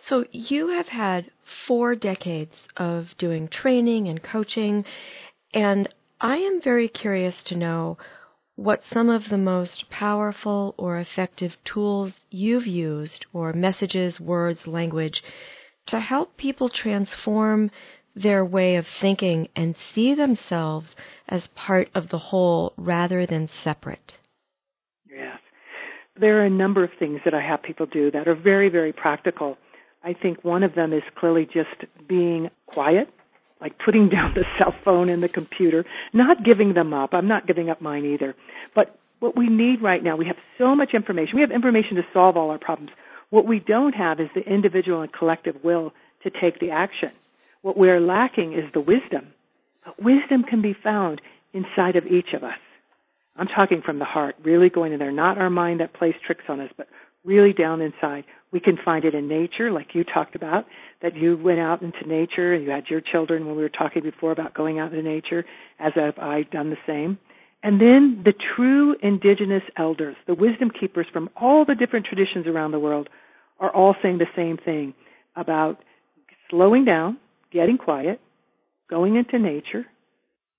So 0.00 0.24
you 0.32 0.68
have 0.68 0.88
had 0.88 1.30
four 1.44 1.94
decades 1.94 2.56
of 2.76 3.16
doing 3.18 3.46
training 3.46 4.08
and 4.08 4.20
coaching, 4.20 4.84
and 5.54 5.88
I 6.20 6.38
am 6.38 6.60
very 6.60 6.88
curious 6.88 7.44
to 7.44 7.56
know 7.56 7.98
what 8.56 8.82
some 8.84 9.08
of 9.08 9.28
the 9.28 9.38
most 9.38 9.88
powerful 9.90 10.74
or 10.76 10.98
effective 10.98 11.56
tools 11.64 12.12
you've 12.30 12.66
used, 12.66 13.26
or 13.32 13.52
messages, 13.52 14.18
words, 14.18 14.66
language, 14.66 15.22
to 15.86 16.00
help 16.00 16.36
people 16.36 16.68
transform 16.68 17.70
their 18.14 18.44
way 18.44 18.76
of 18.76 18.86
thinking 18.86 19.48
and 19.54 19.76
see 19.94 20.14
themselves 20.14 20.96
as 21.28 21.46
part 21.48 21.88
of 21.94 22.08
the 22.08 22.18
whole 22.18 22.72
rather 22.76 23.26
than 23.26 23.46
separate 23.46 24.16
Yes. 25.08 25.38
there 26.18 26.40
are 26.40 26.46
a 26.46 26.50
number 26.50 26.82
of 26.82 26.90
things 26.98 27.20
that 27.24 27.34
I 27.34 27.42
have 27.42 27.62
people 27.62 27.86
do 27.86 28.10
that 28.10 28.26
are 28.26 28.34
very, 28.34 28.68
very 28.70 28.92
practical. 28.92 29.58
I 30.02 30.14
think 30.14 30.42
one 30.44 30.62
of 30.62 30.74
them 30.74 30.92
is 30.92 31.02
clearly 31.18 31.44
just 31.44 31.84
being 32.08 32.50
quiet, 32.66 33.08
like 33.60 33.78
putting 33.78 34.08
down 34.16 34.34
the 34.34 34.44
cell 34.58 34.74
phone 34.84 35.08
and 35.08 35.22
the 35.22 35.28
computer, 35.28 35.84
not 36.12 36.44
giving 36.44 36.74
them 36.74 36.92
up. 36.92 37.10
I'm 37.12 37.28
not 37.28 37.46
giving 37.46 37.70
up 37.70 37.80
mine 37.80 38.04
either. 38.04 38.34
But 38.74 38.98
what 39.20 39.36
we 39.36 39.48
need 39.48 39.82
right 39.82 40.02
now, 40.02 40.16
we 40.16 40.26
have 40.26 40.36
so 40.58 40.74
much 40.74 40.90
information. 40.94 41.36
We 41.36 41.40
have 41.40 41.50
information 41.50 41.96
to 41.96 42.02
solve 42.12 42.36
all 42.36 42.50
our 42.50 42.58
problems. 42.58 42.90
What 43.30 43.46
we 43.46 43.58
don't 43.58 43.94
have 43.94 44.20
is 44.20 44.28
the 44.34 44.42
individual 44.42 45.02
and 45.02 45.12
collective 45.12 45.56
will 45.64 45.92
to 46.22 46.30
take 46.30 46.60
the 46.60 46.70
action. 46.70 47.10
What 47.62 47.76
we're 47.76 48.00
lacking 48.00 48.52
is 48.52 48.64
the 48.72 48.80
wisdom. 48.80 49.28
But 49.84 50.02
wisdom 50.02 50.44
can 50.44 50.62
be 50.62 50.74
found 50.74 51.20
inside 51.52 51.96
of 51.96 52.06
each 52.06 52.32
of 52.34 52.44
us. 52.44 52.58
I'm 53.36 53.48
talking 53.48 53.82
from 53.82 53.98
the 53.98 54.04
heart, 54.04 54.36
really 54.42 54.70
going 54.70 54.92
in 54.92 54.98
there, 54.98 55.12
not 55.12 55.38
our 55.38 55.50
mind 55.50 55.80
that 55.80 55.92
plays 55.92 56.14
tricks 56.24 56.44
on 56.48 56.60
us, 56.60 56.70
but 56.76 56.88
really 57.24 57.52
down 57.52 57.80
inside. 57.80 58.24
We 58.56 58.60
can 58.60 58.78
find 58.82 59.04
it 59.04 59.14
in 59.14 59.28
nature, 59.28 59.70
like 59.70 59.88
you 59.92 60.02
talked 60.02 60.34
about, 60.34 60.64
that 61.02 61.14
you 61.14 61.36
went 61.36 61.58
out 61.58 61.82
into 61.82 62.08
nature 62.08 62.54
and 62.54 62.64
you 62.64 62.70
had 62.70 62.84
your 62.88 63.02
children 63.02 63.44
when 63.44 63.54
we 63.54 63.60
were 63.60 63.68
talking 63.68 64.02
before 64.02 64.32
about 64.32 64.54
going 64.54 64.78
out 64.78 64.94
into 64.94 65.06
nature, 65.06 65.44
as 65.78 65.92
have 65.94 66.18
I 66.18 66.44
done 66.50 66.70
the 66.70 66.78
same. 66.86 67.18
And 67.62 67.78
then 67.78 68.22
the 68.24 68.32
true 68.56 68.96
indigenous 69.02 69.62
elders, 69.76 70.16
the 70.26 70.32
wisdom 70.32 70.70
keepers 70.70 71.04
from 71.12 71.28
all 71.38 71.66
the 71.66 71.74
different 71.74 72.06
traditions 72.06 72.46
around 72.46 72.70
the 72.70 72.78
world, 72.78 73.10
are 73.60 73.70
all 73.70 73.94
saying 74.02 74.16
the 74.16 74.32
same 74.34 74.56
thing 74.56 74.94
about 75.36 75.76
slowing 76.48 76.86
down, 76.86 77.18
getting 77.52 77.76
quiet, 77.76 78.22
going 78.88 79.16
into 79.16 79.38
nature, 79.38 79.84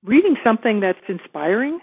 reading 0.04 0.36
something 0.44 0.82
that's 0.82 1.00
inspiring, 1.10 1.80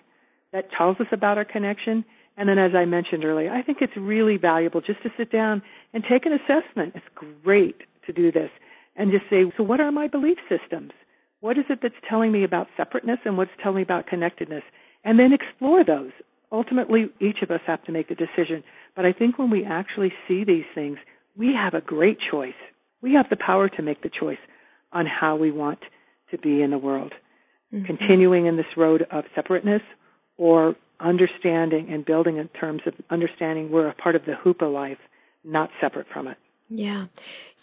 that 0.53 0.67
tells 0.79 1.01
us 1.01 1.09
about 1.11 1.39
our 1.39 1.45
connection, 1.45 2.05
and 2.37 2.49
then 2.49 2.59
as 2.59 2.73
I 2.75 2.85
mentioned 2.85 3.25
earlier, 3.25 3.53
I 3.53 3.63
think 3.63 3.79
it's 3.81 3.97
really 3.97 4.37
valuable 4.37 4.81
just 4.81 5.03
to 5.03 5.11
sit 5.17 5.31
down 5.31 5.63
and 5.93 6.03
take 6.09 6.27
an 6.27 6.33
assessment. 6.33 6.95
It's 6.97 7.07
great 7.45 7.77
to 8.07 8.13
do 8.13 8.33
this 8.33 8.51
and 8.97 9.13
just 9.13 9.25
say, 9.31 9.45
so 9.57 9.63
what 9.63 9.81
are 9.81 9.93
my 9.93 10.09
belief 10.09 10.39
systems? 10.49 10.93
What 11.41 11.59
is 11.59 11.65
it 11.69 11.81
that's 11.83 11.95
telling 12.09 12.33
me 12.33 12.45
about 12.45 12.69
separateness 12.77 13.19
and 13.25 13.37
what's 13.37 13.51
telling 13.63 13.77
me 13.77 13.83
about 13.83 14.07
connectedness? 14.07 14.63
And 15.05 15.19
then 15.19 15.33
explore 15.33 15.85
those. 15.85 16.13
Ultimately, 16.51 17.11
each 17.21 17.43
of 17.43 17.51
us 17.51 17.61
have 17.67 17.83
to 17.85 17.93
make 17.93 18.11
a 18.11 18.15
decision. 18.15 18.65
But 18.97 19.05
I 19.05 19.13
think 19.13 19.39
when 19.39 19.51
we 19.51 19.65
actually 19.65 20.13
see 20.27 20.45
these 20.45 20.65
things, 20.75 20.99
we 21.37 21.53
have 21.55 21.75
a 21.75 21.81
great 21.81 22.19
choice. 22.31 22.55
We 23.03 23.15
have 23.15 23.27
the 23.29 23.37
power 23.37 23.69
to 23.69 23.83
make 23.83 24.03
the 24.03 24.11
choice 24.11 24.39
on 24.93 25.07
how 25.07 25.37
we 25.37 25.51
want 25.51 25.81
to 26.31 26.39
be 26.39 26.63
in 26.63 26.71
the 26.71 26.79
world. 26.79 27.13
Mm-hmm. 27.73 27.87
Continuing 27.87 28.47
in 28.47 28.57
this 28.57 28.67
road 28.77 29.07
of 29.11 29.25
separateness 29.35 29.83
or 30.37 30.77
understanding 31.05 31.93
and 31.93 32.05
building 32.05 32.39
in 32.39 32.49
terms 32.49 32.83
of 32.87 32.95
understanding 33.11 33.71
we're 33.71 33.89
a 33.89 33.95
part 33.95 34.17
of 34.17 34.25
the 34.25 34.33
Hupa 34.33 34.73
life, 34.73 34.99
not 35.45 35.71
separate 35.81 36.07
from 36.13 36.27
it. 36.29 36.39
Yeah. 36.71 37.07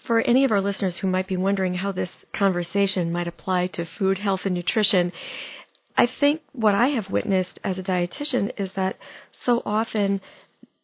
For 0.06 0.22
any 0.22 0.46
of 0.46 0.52
our 0.52 0.62
listeners 0.62 1.00
who 1.00 1.08
might 1.08 1.28
be 1.28 1.38
wondering 1.38 1.74
how 1.74 1.92
this 1.92 2.12
conversation 2.34 3.12
might 3.12 3.28
apply 3.28 3.68
to 3.68 3.86
food, 3.86 4.20
health, 4.20 4.46
and 4.46 4.54
nutrition, 4.54 5.12
I 5.98 6.06
think 6.06 6.42
what 6.54 6.76
I 6.76 6.90
have 6.90 7.10
witnessed 7.10 7.60
as 7.64 7.78
a 7.78 7.84
dietitian 7.84 8.52
is 8.58 8.74
that 8.74 8.98
so 9.32 9.62
often 9.66 10.22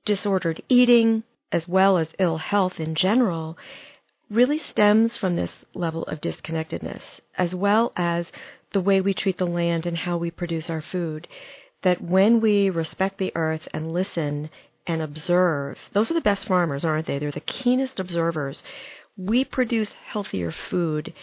disordered 0.03 0.61
eating, 0.67 1.23
as 1.51 1.67
well 1.67 1.97
as 1.97 2.09
ill 2.19 2.37
health 2.37 2.79
in 2.79 2.95
general, 2.95 3.57
really 4.29 4.59
stems 4.59 5.15
from 5.15 5.35
this 5.35 5.51
level 5.73 6.03
of 6.03 6.19
disconnectedness, 6.19 7.03
as 7.37 7.55
well 7.55 7.93
as 7.95 8.27
the 8.73 8.81
way 8.81 8.99
we 8.99 9.13
treat 9.13 9.37
the 9.37 9.47
land 9.47 9.85
and 9.85 9.97
how 9.97 10.17
we 10.17 10.31
produce 10.31 10.69
our 10.69 10.81
food 10.81 11.27
that 11.83 12.01
when 12.01 12.41
we 12.41 12.69
respect 12.69 13.17
the 13.17 13.31
earth 13.35 13.67
and 13.73 13.91
listen 13.93 14.49
and 14.85 15.01
observe, 15.01 15.77
those 15.93 16.09
are 16.09 16.15
the 16.15 16.21
best 16.21 16.47
farmers, 16.47 16.85
aren't 16.85 17.07
they? 17.07 17.19
They're 17.19 17.31
the 17.31 17.39
keenest 17.41 17.99
observers. 17.99 18.63
We 19.17 19.43
produce 19.43 19.89
healthier 20.05 20.51
food 20.51 21.13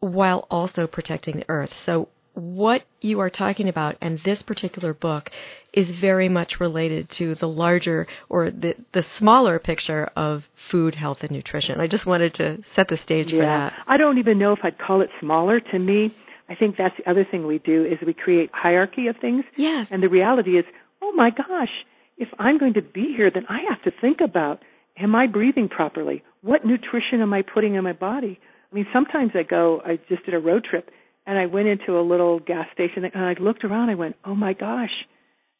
while 0.00 0.46
also 0.50 0.86
protecting 0.86 1.36
the 1.36 1.48
earth. 1.48 1.72
So 1.84 2.08
what 2.34 2.84
you 3.00 3.20
are 3.20 3.30
talking 3.30 3.68
about 3.68 3.96
and 4.00 4.18
this 4.20 4.42
particular 4.42 4.94
book 4.94 5.30
is 5.72 5.90
very 5.90 6.28
much 6.28 6.60
related 6.60 7.10
to 7.10 7.34
the 7.34 7.48
larger 7.48 8.06
or 8.28 8.50
the 8.50 8.74
the 8.92 9.04
smaller 9.18 9.58
picture 9.58 10.10
of 10.16 10.44
food, 10.70 10.94
health 10.94 11.22
and 11.22 11.30
nutrition. 11.30 11.80
I 11.80 11.86
just 11.86 12.06
wanted 12.06 12.34
to 12.34 12.58
set 12.74 12.88
the 12.88 12.96
stage 12.96 13.32
yeah. 13.32 13.38
for 13.38 13.46
that. 13.46 13.74
I 13.86 13.96
don't 13.96 14.18
even 14.18 14.38
know 14.38 14.52
if 14.52 14.60
I'd 14.62 14.78
call 14.78 15.02
it 15.02 15.10
smaller. 15.20 15.60
To 15.60 15.78
me, 15.78 16.14
I 16.50 16.56
think 16.56 16.76
that's 16.76 16.96
the 16.96 17.08
other 17.08 17.24
thing 17.24 17.46
we 17.46 17.58
do 17.58 17.84
is 17.84 17.98
we 18.04 18.12
create 18.12 18.50
hierarchy 18.52 19.06
of 19.06 19.16
things. 19.18 19.44
Yes. 19.56 19.86
And 19.90 20.02
the 20.02 20.08
reality 20.08 20.58
is, 20.58 20.64
oh 21.00 21.12
my 21.12 21.30
gosh, 21.30 21.70
if 22.18 22.28
I'm 22.38 22.58
going 22.58 22.74
to 22.74 22.82
be 22.82 23.14
here, 23.16 23.30
then 23.30 23.46
I 23.48 23.60
have 23.68 23.80
to 23.84 23.92
think 24.00 24.20
about, 24.20 24.60
am 24.98 25.14
I 25.14 25.28
breathing 25.28 25.68
properly? 25.68 26.24
What 26.42 26.66
nutrition 26.66 27.20
am 27.22 27.32
I 27.32 27.42
putting 27.42 27.76
in 27.76 27.84
my 27.84 27.92
body? 27.92 28.40
I 28.70 28.74
mean, 28.74 28.86
sometimes 28.92 29.30
I 29.34 29.44
go, 29.44 29.80
I 29.84 29.98
just 30.08 30.24
did 30.24 30.34
a 30.34 30.40
road 30.40 30.64
trip 30.68 30.90
and 31.24 31.38
I 31.38 31.46
went 31.46 31.68
into 31.68 31.98
a 31.98 32.02
little 32.02 32.40
gas 32.40 32.66
station 32.74 33.04
and 33.04 33.24
I 33.24 33.34
looked 33.40 33.64
around. 33.64 33.90
I 33.90 33.94
went, 33.94 34.16
oh 34.24 34.34
my 34.34 34.52
gosh, 34.52 35.06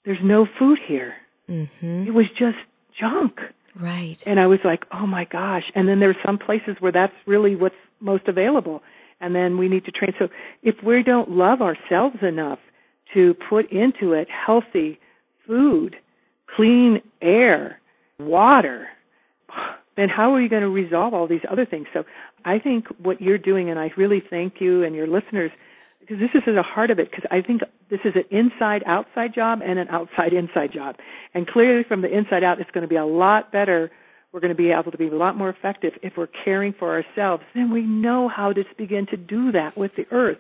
there's 0.05 0.19
no 0.23 0.47
food 0.59 0.79
here. 0.87 1.15
Mm-hmm. 1.49 2.09
It 2.09 2.15
was 2.15 2.27
just 2.31 2.59
junk. 2.99 3.39
Right. 3.79 4.21
And 4.27 4.41
I 4.41 4.49
was 4.49 4.59
like, 4.65 4.85
oh 4.93 5.07
my 5.07 5.25
gosh. 5.25 5.65
And 5.77 5.89
then 5.89 6.01
there's 6.01 6.17
some 6.27 6.39
places 6.39 6.77
where 6.81 6.93
that's 6.93 7.15
really 7.27 7.55
what's 7.55 7.77
most 8.01 8.27
available 8.27 8.83
and 9.21 9.35
then 9.35 9.59
we 9.59 9.69
need 9.69 9.85
to 9.85 9.91
train. 9.91 10.13
So 10.19 10.29
if 10.63 10.77
we 10.85 11.03
don't 11.03 11.31
love 11.31 11.61
ourselves 11.61 12.17
enough 12.23 12.59
to 13.15 13.35
put 13.49 13.71
into 13.71 14.13
it 14.13 14.29
healthy 14.31 14.99
food, 15.47 15.97
clean 16.57 17.01
air, 17.21 17.81
water, 18.19 18.89
then 19.97 20.09
how 20.09 20.35
are 20.35 20.41
you 20.41 20.49
going 20.49 20.63
to 20.63 20.69
resolve 20.69 21.15
all 21.15 21.27
these 21.27 21.41
other 21.51 21.67
things? 21.67 21.87
So 21.93 22.05
I 22.45 22.59
think 22.59 22.87
what 23.03 23.21
you're 23.21 23.39
doing, 23.39 23.71
and 23.71 23.79
I 23.79 23.91
really 23.97 24.23
thank 24.29 24.55
you 24.61 24.85
and 24.85 24.95
your 24.95 25.07
listeners, 25.07 25.51
because 26.01 26.19
this 26.19 26.31
is 26.35 26.43
at 26.47 26.55
the 26.55 26.63
heart 26.63 26.91
of 26.91 26.99
it, 26.99 27.11
because 27.11 27.25
I 27.31 27.41
think 27.43 27.61
this 27.91 28.01
is 28.05 28.15
an 28.15 28.25
inside 28.31 28.83
outside 28.87 29.35
job 29.35 29.61
and 29.65 29.79
an 29.79 29.89
outside 29.89 30.33
inside 30.33 30.73
job. 30.73 30.97
And 31.35 31.47
clearly 31.47 31.85
from 31.87 32.03
the 32.03 32.09
inside 32.09 32.43
out, 32.43 32.61
it's 32.61 32.71
going 32.71 32.83
to 32.83 32.89
be 32.89 32.97
a 32.97 33.05
lot 33.05 33.53
better 33.53 33.91
we're 34.33 34.41
going 34.41 34.55
to 34.55 34.63
be 34.63 34.71
able 34.71 34.93
to 34.93 34.99
be 34.99 35.09
a 35.09 35.17
lot 35.17 35.37
more 35.37 35.49
effective 35.49 35.93
if 36.03 36.15
we're 36.17 36.29
caring 36.45 36.73
for 36.79 36.91
ourselves. 36.95 37.43
Then 37.55 37.73
we 37.73 37.83
know 37.83 38.29
how 38.29 38.53
to 38.53 38.65
begin 38.79 39.07
to 39.07 39.17
do 39.17 39.53
that 39.53 39.77
with 39.77 39.93
the 39.97 40.07
earth 40.13 40.39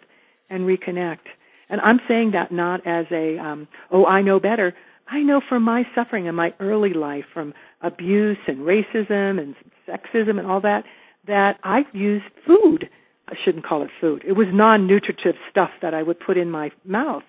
and 0.49 0.63
reconnect. 0.63 1.27
And 1.69 1.81
I'm 1.81 2.01
saying 2.09 2.33
that 2.33 2.53
not 2.53 2.87
as 2.87 3.07
a, 3.11 3.39
um, 3.39 3.69
oh, 3.91 4.05
I 4.05 4.23
know 4.23 4.41
better. 4.41 4.75
I 5.09 5.23
know 5.23 5.41
from 5.49 5.65
my 5.65 5.85
suffering 5.95 6.27
in 6.27 6.35
my 6.35 6.55
early 6.61 6.93
life, 6.93 7.25
from 7.33 7.53
abuse 7.81 8.39
and 8.47 8.59
racism 8.59 9.41
and 9.41 9.55
sexism 9.89 10.39
and 10.39 10.47
all 10.47 10.61
that, 10.61 10.85
that 11.27 11.59
I've 11.65 11.93
used 11.93 12.27
food. 12.47 12.89
I 13.29 13.35
shouldn't 13.45 13.65
call 13.65 13.83
it 13.83 13.91
food. 14.01 14.25
It 14.27 14.33
was 14.33 14.49
non-nutritive 14.51 15.37
stuff 15.51 15.71
that 15.83 15.95
I 15.95 16.03
would 16.03 16.19
put 16.19 16.37
in 16.37 16.51
my 16.51 16.71
mouth 16.85 17.23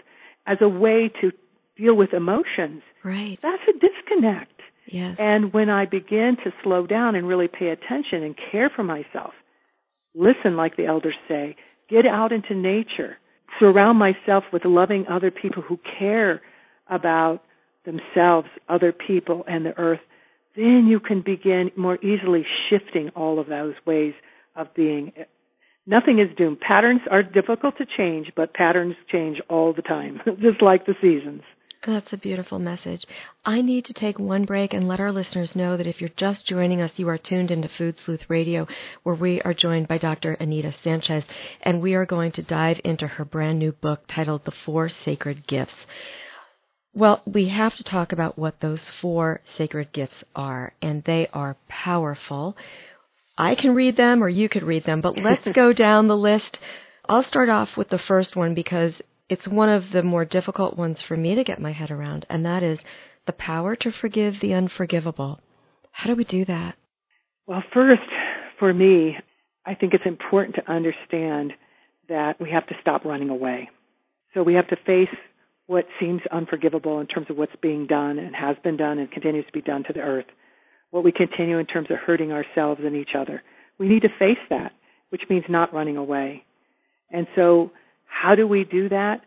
as 0.47 0.57
a 0.61 0.69
way 0.69 1.11
to 1.21 1.31
deal 1.77 1.95
with 1.95 2.13
emotions. 2.13 2.81
Right. 3.03 3.37
That's 3.41 3.61
a 3.67 3.73
disconnect. 3.73 4.60
Yes. 4.85 5.15
And 5.19 5.53
when 5.53 5.69
I 5.69 5.85
begin 5.85 6.37
to 6.43 6.51
slow 6.63 6.85
down 6.87 7.15
and 7.15 7.27
really 7.27 7.47
pay 7.47 7.69
attention 7.69 8.23
and 8.23 8.35
care 8.51 8.69
for 8.69 8.83
myself, 8.83 9.33
listen 10.15 10.57
like 10.57 10.75
the 10.75 10.85
elders 10.85 11.15
say, 11.27 11.55
get 11.89 12.05
out 12.05 12.31
into 12.31 12.55
nature, 12.55 13.17
surround 13.59 13.99
myself 13.99 14.43
with 14.51 14.65
loving 14.65 15.05
other 15.07 15.31
people 15.31 15.61
who 15.61 15.79
care 15.99 16.41
about 16.87 17.43
themselves, 17.85 18.47
other 18.69 18.91
people, 18.91 19.43
and 19.47 19.65
the 19.65 19.77
earth, 19.77 19.99
then 20.55 20.87
you 20.89 20.99
can 20.99 21.21
begin 21.21 21.71
more 21.75 21.97
easily 22.03 22.45
shifting 22.69 23.09
all 23.15 23.39
of 23.39 23.47
those 23.47 23.73
ways 23.85 24.13
of 24.55 24.73
being. 24.73 25.13
Nothing 25.87 26.19
is 26.19 26.35
doomed. 26.37 26.59
Patterns 26.59 27.01
are 27.09 27.23
difficult 27.23 27.77
to 27.77 27.85
change, 27.85 28.31
but 28.35 28.53
patterns 28.53 28.95
change 29.11 29.41
all 29.49 29.73
the 29.73 29.81
time, 29.81 30.21
just 30.41 30.61
like 30.61 30.85
the 30.85 30.95
seasons. 31.01 31.41
That's 31.85 32.13
a 32.13 32.17
beautiful 32.17 32.59
message. 32.59 33.07
I 33.43 33.63
need 33.63 33.85
to 33.85 33.93
take 33.93 34.19
one 34.19 34.45
break 34.45 34.71
and 34.71 34.87
let 34.87 34.99
our 34.99 35.11
listeners 35.11 35.55
know 35.55 35.77
that 35.77 35.87
if 35.87 35.99
you're 35.99 36.11
just 36.15 36.45
joining 36.45 36.79
us, 36.79 36.99
you 36.99 37.07
are 37.09 37.17
tuned 37.17 37.49
into 37.49 37.67
Food 37.69 37.97
Sleuth 37.97 38.29
Radio, 38.29 38.67
where 39.01 39.15
we 39.15 39.41
are 39.41 39.55
joined 39.55 39.87
by 39.87 39.97
Dr. 39.97 40.33
Anita 40.33 40.71
Sanchez, 40.71 41.23
and 41.63 41.81
we 41.81 41.95
are 41.95 42.05
going 42.05 42.33
to 42.33 42.43
dive 42.43 42.79
into 42.83 43.07
her 43.07 43.25
brand 43.25 43.57
new 43.57 43.71
book 43.71 44.03
titled 44.07 44.45
The 44.45 44.51
Four 44.51 44.89
Sacred 44.89 45.47
Gifts. 45.47 45.87
Well, 46.93 47.23
we 47.25 47.47
have 47.47 47.75
to 47.77 47.83
talk 47.83 48.11
about 48.11 48.37
what 48.37 48.59
those 48.59 48.87
four 48.87 49.41
sacred 49.57 49.91
gifts 49.91 50.23
are, 50.35 50.73
and 50.83 51.03
they 51.03 51.29
are 51.33 51.57
powerful. 51.67 52.55
I 53.39 53.55
can 53.55 53.73
read 53.73 53.95
them, 53.95 54.23
or 54.23 54.29
you 54.29 54.49
could 54.49 54.63
read 54.63 54.83
them, 54.83 55.01
but 55.01 55.17
let's 55.17 55.47
go 55.53 55.73
down 55.73 56.07
the 56.07 56.17
list. 56.17 56.59
I'll 57.09 57.23
start 57.23 57.49
off 57.49 57.75
with 57.75 57.89
the 57.89 57.97
first 57.97 58.35
one 58.35 58.53
because 58.53 59.01
it's 59.31 59.47
one 59.47 59.69
of 59.69 59.91
the 59.93 60.03
more 60.03 60.25
difficult 60.25 60.77
ones 60.77 61.01
for 61.01 61.15
me 61.15 61.35
to 61.35 61.45
get 61.45 61.61
my 61.61 61.71
head 61.71 61.89
around, 61.89 62.25
and 62.29 62.45
that 62.45 62.63
is 62.63 62.77
the 63.25 63.31
power 63.31 63.77
to 63.77 63.89
forgive 63.89 64.41
the 64.41 64.53
unforgivable. 64.53 65.39
How 65.93 66.09
do 66.09 66.17
we 66.17 66.25
do 66.25 66.43
that? 66.43 66.75
Well, 67.47 67.63
first, 67.73 68.01
for 68.59 68.73
me, 68.73 69.15
I 69.65 69.75
think 69.75 69.93
it's 69.93 70.05
important 70.05 70.55
to 70.55 70.69
understand 70.69 71.53
that 72.09 72.41
we 72.41 72.51
have 72.51 72.67
to 72.67 72.75
stop 72.81 73.05
running 73.05 73.29
away. 73.29 73.69
So 74.33 74.43
we 74.43 74.55
have 74.55 74.67
to 74.67 74.75
face 74.85 75.15
what 75.65 75.85
seems 75.97 76.19
unforgivable 76.29 76.99
in 76.99 77.07
terms 77.07 77.27
of 77.29 77.37
what's 77.37 77.55
being 77.61 77.87
done 77.87 78.19
and 78.19 78.35
has 78.35 78.57
been 78.65 78.75
done 78.75 78.99
and 78.99 79.09
continues 79.09 79.45
to 79.45 79.53
be 79.53 79.61
done 79.61 79.85
to 79.87 79.93
the 79.93 80.01
earth. 80.01 80.25
What 80.89 81.05
we 81.05 81.13
continue 81.13 81.57
in 81.57 81.67
terms 81.67 81.87
of 81.89 81.99
hurting 82.05 82.33
ourselves 82.33 82.81
and 82.83 82.97
each 82.97 83.15
other. 83.17 83.41
We 83.79 83.87
need 83.87 84.01
to 84.01 84.09
face 84.19 84.43
that, 84.49 84.73
which 85.09 85.21
means 85.29 85.45
not 85.47 85.73
running 85.73 85.95
away. 85.95 86.43
And 87.09 87.27
so 87.33 87.71
how 88.11 88.35
do 88.35 88.45
we 88.45 88.63
do 88.63 88.89
that? 88.89 89.21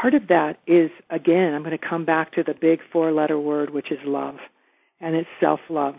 Part 0.00 0.14
of 0.14 0.28
that 0.28 0.58
is, 0.66 0.90
again, 1.10 1.54
I'm 1.54 1.62
going 1.62 1.76
to 1.76 1.88
come 1.88 2.04
back 2.04 2.32
to 2.32 2.42
the 2.42 2.54
big 2.58 2.80
four 2.92 3.12
letter 3.12 3.38
word, 3.38 3.70
which 3.70 3.90
is 3.90 3.98
love. 4.04 4.36
And 5.00 5.14
it's 5.14 5.28
self 5.40 5.60
love. 5.68 5.96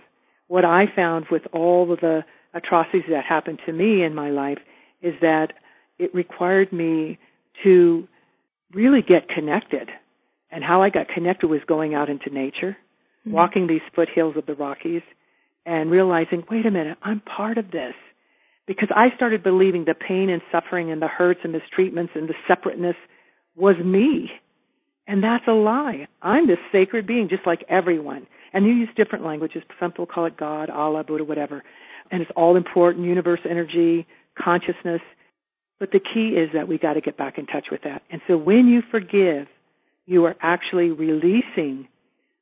What 0.48 0.66
I 0.66 0.86
found 0.96 1.26
with 1.30 1.44
all 1.52 1.92
of 1.92 2.00
the 2.00 2.22
atrocities 2.54 3.04
that 3.10 3.26
happened 3.28 3.60
to 3.66 3.74
me 3.74 4.04
in 4.04 4.16
my 4.16 4.30
life 4.30 4.60
is 5.02 5.14
that 5.22 5.54
it 6.00 6.14
required 6.16 6.72
me 6.72 7.20
to 7.64 8.08
really 8.74 9.02
get 9.02 9.30
connected. 9.30 9.90
And 10.50 10.64
how 10.64 10.82
I 10.82 10.90
got 10.90 11.10
connected 11.10 11.48
was 11.48 11.62
going 11.68 11.94
out 11.94 12.10
into 12.10 12.30
nature, 12.30 12.78
mm-hmm. 13.22 13.32
walking 13.32 13.68
these 13.68 13.82
foothills 13.94 14.38
of 14.38 14.46
the 14.46 14.56
Rockies, 14.56 15.02
and 15.66 15.92
realizing, 15.92 16.44
wait 16.50 16.66
a 16.66 16.72
minute, 16.72 16.98
I'm 17.04 17.20
part 17.20 17.58
of 17.58 17.72
this. 17.72 17.94
Because 18.68 18.90
I 18.94 19.16
started 19.16 19.44
believing 19.44 19.86
the 19.86 19.96
pain 19.96 20.30
and 20.30 20.42
suffering 20.52 20.92
and 20.92 21.02
the 21.02 21.08
hurts 21.08 21.40
and 21.44 21.56
mistreatments 21.56 22.16
and 22.16 22.28
the 22.28 22.36
separateness 22.48 22.98
was 23.56 23.76
me. 23.84 24.30
And 25.08 25.24
that's 25.24 25.48
a 25.48 25.54
lie. 25.54 26.08
I'm 26.22 26.48
this 26.48 26.58
sacred 26.72 27.08
being 27.08 27.30
just 27.30 27.48
like 27.48 27.64
everyone. 27.70 28.28
And 28.54 28.66
you 28.66 28.74
use 28.74 28.90
different 28.96 29.26
languages. 29.26 29.64
Some 29.80 29.92
people 29.92 30.06
call 30.06 30.26
it 30.26 30.38
God, 30.38 30.70
Allah, 30.70 31.04
Buddha, 31.04 31.24
whatever. 31.24 31.64
And 32.12 32.22
it's 32.22 32.32
all 32.36 32.58
important, 32.58 33.06
universe 33.06 33.40
energy, 33.50 34.06
consciousness. 34.38 35.02
But 35.80 35.92
the 35.92 36.00
key 36.00 36.36
is 36.38 36.50
that 36.54 36.68
we 36.68 36.78
got 36.78 36.94
to 36.94 37.02
get 37.02 37.18
back 37.18 37.38
in 37.38 37.46
touch 37.46 37.68
with 37.72 37.84
that. 37.84 38.02
And 38.10 38.22
so 38.28 38.36
when 38.38 38.68
you 38.68 38.82
forgive, 38.92 39.48
you 40.06 40.26
are 40.26 40.36
actually 40.42 40.90
releasing 40.90 41.88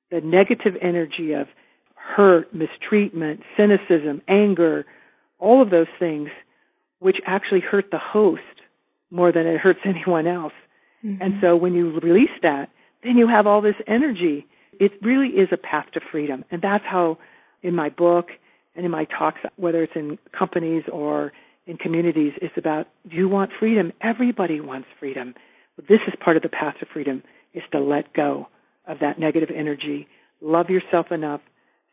the 0.09 0.21
negative 0.21 0.73
energy 0.81 1.33
of 1.33 1.47
hurt, 1.95 2.53
mistreatment, 2.53 3.41
cynicism, 3.57 4.21
anger, 4.27 4.85
all 5.39 5.61
of 5.61 5.69
those 5.69 5.87
things, 5.99 6.29
which 6.99 7.17
actually 7.25 7.61
hurt 7.61 7.91
the 7.91 7.99
host 7.99 8.41
more 9.11 9.31
than 9.31 9.45
it 9.47 9.59
hurts 9.59 9.79
anyone 9.85 10.27
else. 10.27 10.53
Mm-hmm. 11.03 11.21
And 11.21 11.33
so 11.41 11.55
when 11.55 11.73
you 11.73 11.99
release 11.99 12.29
that, 12.41 12.69
then 13.03 13.17
you 13.17 13.27
have 13.27 13.47
all 13.47 13.61
this 13.61 13.75
energy. 13.87 14.47
It 14.79 14.91
really 15.01 15.29
is 15.29 15.49
a 15.51 15.57
path 15.57 15.85
to 15.93 16.01
freedom. 16.11 16.43
And 16.51 16.61
that's 16.61 16.83
how 16.85 17.17
in 17.61 17.75
my 17.75 17.89
book 17.89 18.29
and 18.75 18.85
in 18.85 18.91
my 18.91 19.05
talks, 19.05 19.39
whether 19.55 19.83
it's 19.83 19.95
in 19.95 20.17
companies 20.37 20.83
or 20.91 21.31
in 21.67 21.77
communities, 21.77 22.33
it's 22.41 22.57
about 22.57 22.87
do 23.09 23.15
you 23.15 23.29
want 23.29 23.51
freedom? 23.59 23.91
Everybody 24.01 24.59
wants 24.59 24.87
freedom. 24.99 25.33
This 25.77 25.99
is 26.07 26.13
part 26.23 26.37
of 26.37 26.43
the 26.43 26.49
path 26.49 26.75
to 26.79 26.85
freedom 26.91 27.23
is 27.53 27.63
to 27.71 27.79
let 27.79 28.13
go 28.13 28.47
of 28.87 28.99
that 28.99 29.19
negative 29.19 29.49
energy. 29.55 30.07
Love 30.41 30.69
yourself 30.69 31.11
enough 31.11 31.41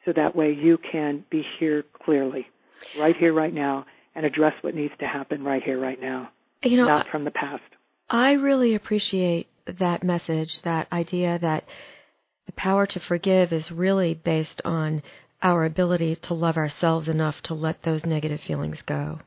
so 0.04 0.12
that 0.14 0.34
way 0.34 0.52
you 0.52 0.78
can 0.78 1.24
be 1.30 1.44
here 1.58 1.84
clearly, 2.04 2.46
right 2.98 3.16
here, 3.16 3.32
right 3.32 3.52
now, 3.52 3.86
and 4.14 4.26
address 4.26 4.54
what 4.62 4.74
needs 4.74 4.94
to 5.00 5.06
happen 5.06 5.42
right 5.42 5.62
here, 5.62 5.80
right 5.80 6.00
now, 6.00 6.30
you 6.62 6.76
know, 6.76 6.86
not 6.86 7.08
from 7.08 7.24
the 7.24 7.30
past. 7.30 7.62
I 8.08 8.32
really 8.32 8.74
appreciate 8.74 9.48
that 9.78 10.02
message, 10.02 10.60
that 10.62 10.88
idea 10.92 11.38
that 11.38 11.64
the 12.46 12.52
power 12.52 12.86
to 12.86 13.00
forgive 13.00 13.52
is 13.52 13.70
really 13.70 14.14
based 14.14 14.60
on 14.64 15.02
our 15.40 15.64
ability 15.64 16.16
to 16.16 16.34
love 16.34 16.56
ourselves 16.56 17.08
enough 17.08 17.40
to 17.42 17.54
let 17.54 17.82
those 17.82 18.04
negative 18.04 18.40
feelings 18.40 18.78
go. 18.86 19.20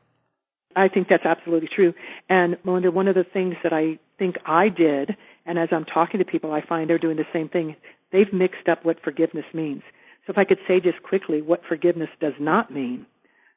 I 0.74 0.88
think 0.88 1.08
that's 1.08 1.24
absolutely 1.24 1.68
true. 1.74 1.94
And 2.28 2.58
Melinda, 2.64 2.90
one 2.90 3.08
of 3.08 3.14
the 3.14 3.24
things 3.24 3.54
that 3.62 3.72
I 3.72 3.98
think 4.18 4.36
I 4.44 4.68
did, 4.68 5.16
and 5.46 5.58
as 5.58 5.68
I'm 5.72 5.84
talking 5.84 6.18
to 6.18 6.24
people, 6.24 6.52
I 6.52 6.60
find 6.66 6.88
they're 6.88 6.98
doing 6.98 7.16
the 7.16 7.24
same 7.32 7.48
thing. 7.48 7.76
They've 8.12 8.32
mixed 8.32 8.68
up 8.70 8.84
what 8.84 9.02
forgiveness 9.02 9.46
means. 9.54 9.82
So 10.26 10.32
if 10.32 10.38
I 10.38 10.44
could 10.44 10.58
say 10.68 10.80
just 10.80 11.02
quickly 11.02 11.40
what 11.40 11.60
forgiveness 11.68 12.10
does 12.20 12.34
not 12.38 12.70
mean. 12.70 13.06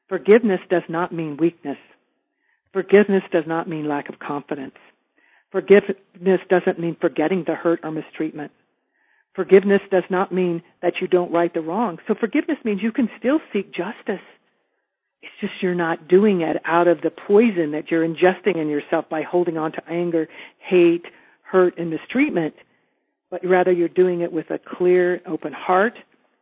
Forgiveness 0.09 0.59
does 0.69 0.83
not 0.89 1.13
mean 1.13 1.37
weakness. 1.37 1.77
Forgiveness 2.73 3.23
does 3.31 3.45
not 3.47 3.69
mean 3.69 3.87
lack 3.87 4.09
of 4.09 4.19
confidence. 4.19 4.75
Forgiveness 5.51 6.41
doesn't 6.49 6.79
mean 6.79 6.97
forgetting 6.99 7.43
the 7.45 7.55
hurt 7.55 7.79
or 7.83 7.91
mistreatment. 7.91 8.51
Forgiveness 9.35 9.81
does 9.91 10.03
not 10.09 10.33
mean 10.33 10.63
that 10.81 10.93
you 10.99 11.07
don't 11.07 11.31
right 11.31 11.53
the 11.53 11.61
wrong. 11.61 11.97
So 12.07 12.15
forgiveness 12.19 12.57
means 12.65 12.81
you 12.83 12.91
can 12.91 13.09
still 13.17 13.39
seek 13.53 13.67
justice. 13.67 14.23
It's 15.21 15.33
just 15.41 15.53
you're 15.61 15.75
not 15.75 16.07
doing 16.07 16.41
it 16.41 16.57
out 16.65 16.87
of 16.87 17.01
the 17.01 17.11
poison 17.11 17.71
that 17.71 17.91
you're 17.91 18.07
ingesting 18.07 18.59
in 18.59 18.69
yourself 18.69 19.05
by 19.09 19.21
holding 19.21 19.57
on 19.57 19.71
to 19.73 19.89
anger, 19.89 20.27
hate, 20.57 21.05
hurt, 21.43 21.77
and 21.77 21.89
mistreatment, 21.89 22.53
but 23.29 23.41
rather 23.43 23.71
you're 23.71 23.87
doing 23.87 24.21
it 24.21 24.31
with 24.31 24.49
a 24.49 24.59
clear, 24.59 25.21
open 25.27 25.53
heart, 25.53 25.93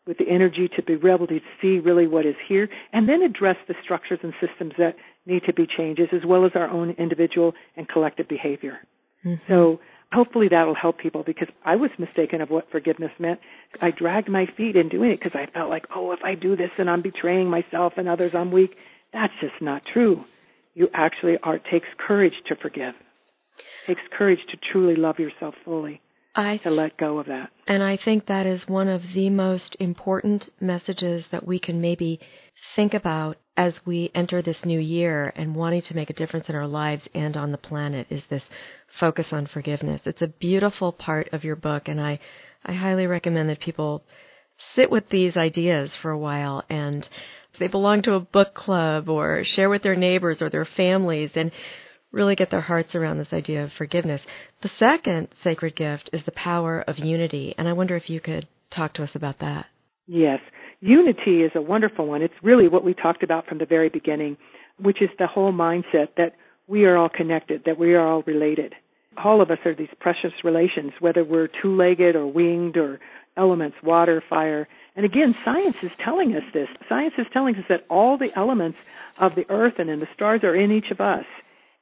with 0.07 0.17
the 0.17 0.29
energy 0.29 0.69
to 0.75 0.81
be 0.81 0.93
able 0.93 1.27
to 1.27 1.39
see 1.61 1.79
really 1.79 2.07
what 2.07 2.25
is 2.25 2.35
here, 2.47 2.69
and 2.93 3.07
then 3.07 3.21
address 3.21 3.57
the 3.67 3.75
structures 3.83 4.19
and 4.23 4.33
systems 4.39 4.73
that 4.77 4.95
need 5.25 5.43
to 5.45 5.53
be 5.53 5.67
changes, 5.67 6.07
as 6.13 6.21
well 6.25 6.45
as 6.45 6.51
our 6.55 6.69
own 6.69 6.91
individual 6.91 7.53
and 7.75 7.87
collective 7.87 8.27
behavior. 8.27 8.79
Mm-hmm. 9.25 9.51
So 9.51 9.79
hopefully 10.11 10.47
that 10.49 10.65
will 10.65 10.75
help 10.75 10.97
people 10.97 11.23
because 11.23 11.49
I 11.65 11.75
was 11.75 11.91
mistaken 11.99 12.41
of 12.41 12.49
what 12.49 12.71
forgiveness 12.71 13.11
meant. 13.19 13.39
I 13.81 13.91
dragged 13.91 14.29
my 14.29 14.47
feet 14.57 14.75
in 14.75 14.89
doing 14.89 15.11
it 15.11 15.19
because 15.19 15.37
I 15.37 15.51
felt 15.51 15.69
like, 15.69 15.85
oh, 15.93 16.11
if 16.13 16.19
I 16.23 16.35
do 16.35 16.55
this 16.55 16.71
and 16.77 16.89
I'm 16.89 17.01
betraying 17.01 17.49
myself 17.49 17.93
and 17.97 18.07
others, 18.07 18.31
I'm 18.33 18.51
weak. 18.51 18.75
That's 19.13 19.33
just 19.41 19.61
not 19.61 19.83
true. 19.93 20.23
You 20.73 20.89
actually 20.93 21.37
are, 21.43 21.55
it 21.55 21.63
takes 21.69 21.87
courage 21.97 22.35
to 22.47 22.55
forgive. 22.55 22.93
It 23.87 23.87
takes 23.87 24.01
courage 24.17 24.39
to 24.51 24.57
truly 24.71 24.95
love 24.95 25.19
yourself 25.19 25.55
fully. 25.65 26.01
I, 26.37 26.57
to 26.57 26.69
let 26.69 26.97
go 26.97 27.17
of 27.17 27.25
that. 27.25 27.49
And 27.65 27.81
I 27.83 27.97
think 27.97 28.27
that 28.27 28.45
is 28.45 28.67
one 28.67 28.87
of 28.87 29.01
the 29.13 29.31
most 29.31 29.75
important 29.79 30.49
messages 30.61 31.25
that 31.31 31.47
we 31.47 31.57
can 31.57 31.81
maybe 31.81 32.19
think 32.75 32.93
about 32.93 33.37
as 33.57 33.73
we 33.87 34.11
enter 34.13 34.43
this 34.43 34.63
new 34.63 34.79
year 34.79 35.33
and 35.35 35.55
wanting 35.55 35.81
to 35.81 35.95
make 35.95 36.11
a 36.11 36.13
difference 36.13 36.47
in 36.47 36.55
our 36.55 36.67
lives 36.67 37.09
and 37.15 37.35
on 37.35 37.51
the 37.51 37.57
planet 37.57 38.05
is 38.11 38.23
this 38.29 38.43
focus 38.87 39.33
on 39.33 39.47
forgiveness. 39.47 40.03
It's 40.05 40.21
a 40.21 40.27
beautiful 40.27 40.91
part 40.91 41.33
of 41.33 41.43
your 41.43 41.55
book 41.55 41.87
and 41.87 41.99
I, 41.99 42.19
I 42.63 42.73
highly 42.73 43.07
recommend 43.07 43.49
that 43.49 43.59
people 43.59 44.03
sit 44.75 44.91
with 44.91 45.09
these 45.09 45.35
ideas 45.35 45.95
for 45.95 46.11
a 46.11 46.19
while 46.19 46.63
and 46.69 47.07
if 47.51 47.59
they 47.59 47.67
belong 47.67 48.03
to 48.03 48.13
a 48.13 48.19
book 48.19 48.53
club 48.53 49.09
or 49.09 49.43
share 49.43 49.69
with 49.69 49.81
their 49.81 49.95
neighbors 49.95 50.41
or 50.43 50.49
their 50.49 50.65
families 50.65 51.31
and 51.33 51.51
really 52.11 52.35
get 52.35 52.51
their 52.51 52.61
hearts 52.61 52.95
around 52.95 53.17
this 53.17 53.33
idea 53.33 53.63
of 53.63 53.73
forgiveness. 53.73 54.21
The 54.61 54.69
second 54.69 55.29
sacred 55.43 55.75
gift 55.75 56.09
is 56.13 56.23
the 56.23 56.31
power 56.31 56.83
of 56.87 56.97
unity, 56.99 57.53
and 57.57 57.67
I 57.67 57.73
wonder 57.73 57.95
if 57.95 58.09
you 58.09 58.19
could 58.19 58.47
talk 58.69 58.93
to 58.93 59.03
us 59.03 59.15
about 59.15 59.39
that. 59.39 59.67
Yes. 60.07 60.39
Unity 60.79 61.41
is 61.41 61.51
a 61.55 61.61
wonderful 61.61 62.07
one. 62.07 62.21
It's 62.21 62.33
really 62.43 62.67
what 62.67 62.83
we 62.83 62.93
talked 62.93 63.23
about 63.23 63.47
from 63.47 63.57
the 63.57 63.65
very 63.65 63.89
beginning, 63.89 64.37
which 64.79 65.01
is 65.01 65.09
the 65.17 65.27
whole 65.27 65.51
mindset 65.51 66.09
that 66.17 66.35
we 66.67 66.85
are 66.85 66.97
all 66.97 67.09
connected, 67.09 67.63
that 67.65 67.79
we 67.79 67.93
are 67.93 68.05
all 68.05 68.23
related. 68.23 68.75
All 69.17 69.41
of 69.41 69.49
us 69.49 69.57
are 69.65 69.73
these 69.73 69.87
precious 69.99 70.33
relations, 70.43 70.93
whether 70.99 71.23
we're 71.23 71.49
two-legged 71.61 72.15
or 72.15 72.27
winged 72.27 72.77
or 72.77 72.99
elements, 73.35 73.77
water, 73.83 74.23
fire. 74.29 74.67
And 74.95 75.05
again, 75.05 75.35
science 75.43 75.77
is 75.81 75.91
telling 76.03 76.35
us 76.35 76.43
this. 76.53 76.67
Science 76.87 77.13
is 77.17 77.25
telling 77.33 77.55
us 77.55 77.63
that 77.69 77.85
all 77.89 78.17
the 78.17 78.31
elements 78.35 78.77
of 79.17 79.33
the 79.35 79.49
earth 79.49 79.75
and 79.79 79.89
in 79.89 79.99
the 79.99 80.07
stars 80.13 80.41
are 80.43 80.55
in 80.55 80.71
each 80.71 80.91
of 80.91 81.01
us. 81.01 81.25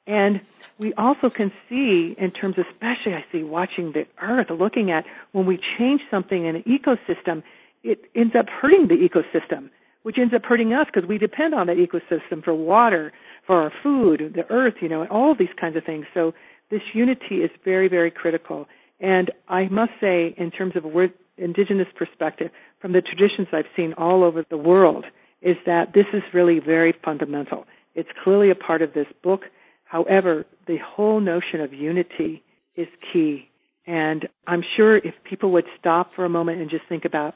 And 0.08 0.42
we 0.78 0.94
also 0.94 1.30
can 1.30 1.52
see 1.70 2.16
in 2.18 2.32
terms 2.32 2.58
of, 2.58 2.66
especially 2.72 3.14
I 3.14 3.26
see 3.32 3.44
watching 3.44 3.94
the 3.94 4.06
earth, 4.22 4.48
looking 4.50 4.92
at 4.92 5.06
when 5.32 5.46
we 5.46 5.60
change 5.78 6.02
something 6.12 6.46
in 6.46 6.58
an 6.58 6.64
ecosystem, 6.64 7.44
it 7.84 8.02
ends 8.16 8.36
up 8.38 8.48
hurting 8.50 8.88
the 8.88 8.96
ecosystem, 8.96 9.70
which 10.04 10.18
ends 10.20 10.34
up 10.34 10.44
hurting 10.44 10.74
us 10.74 10.88
because 10.94 11.08
we 11.08 11.18
depend 11.18 11.54
on 11.54 11.68
that 11.68 11.78
ecosystem 11.78 12.44
for 12.44 12.54
water, 12.54 13.14
for 13.48 13.62
our 13.62 13.72
food, 13.82 14.34
the 14.36 14.50
earth, 14.52 14.76
you 14.82 14.90
know, 14.90 15.02
and 15.02 15.10
all 15.10 15.36
these 15.38 15.54
kinds 15.60 15.76
of 15.76 15.84
things. 15.84 16.06
So 16.14 16.34
this 16.70 16.82
unity 16.94 17.38
is 17.38 17.52
very, 17.64 17.88
very 17.88 18.12
critical. 18.12 18.68
And 19.00 19.32
I 19.48 19.68
must 19.68 19.92
say, 20.02 20.34
in 20.38 20.52
terms 20.52 20.76
of 20.76 20.86
a 20.86 21.10
indigenous 21.38 21.88
perspective, 21.96 22.50
from 22.80 22.94
the 22.94 23.02
traditions 23.02 23.48
I've 23.52 23.66
seen 23.76 23.94
all 23.94 24.24
over 24.24 24.46
the 24.50 24.58
world, 24.58 25.06
is 25.42 25.58
that 25.66 25.94
this 25.94 26.06
is 26.14 26.24
really 26.34 26.60
very 26.60 26.94
fundamental. 27.04 27.66
It's 27.94 28.10
clearly 28.24 28.50
a 28.50 28.56
part 28.56 28.82
of 28.82 28.94
this 28.94 29.08
book. 29.24 29.42
However, 29.86 30.46
the 30.68 30.78
whole 30.78 31.20
notion 31.20 31.62
of 31.62 31.74
unity 31.74 32.44
is 32.76 32.88
key. 33.14 33.50
And 33.88 34.28
I'm 34.48 34.64
sure 34.76 34.98
if 34.98 35.14
people 35.30 35.52
would 35.54 35.66
stop 35.80 36.14
for 36.16 36.26
a 36.26 36.30
moment 36.30 36.60
and 36.60 36.70
just 36.70 36.84
think 36.90 37.06
about 37.06 37.36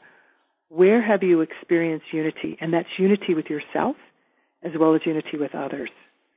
where 0.69 1.01
have 1.01 1.23
you 1.23 1.41
experienced 1.41 2.07
unity? 2.11 2.57
And 2.59 2.73
that's 2.73 2.87
unity 2.97 3.33
with 3.33 3.45
yourself 3.45 3.95
as 4.63 4.71
well 4.79 4.95
as 4.95 5.01
unity 5.05 5.37
with 5.37 5.55
others. 5.55 5.89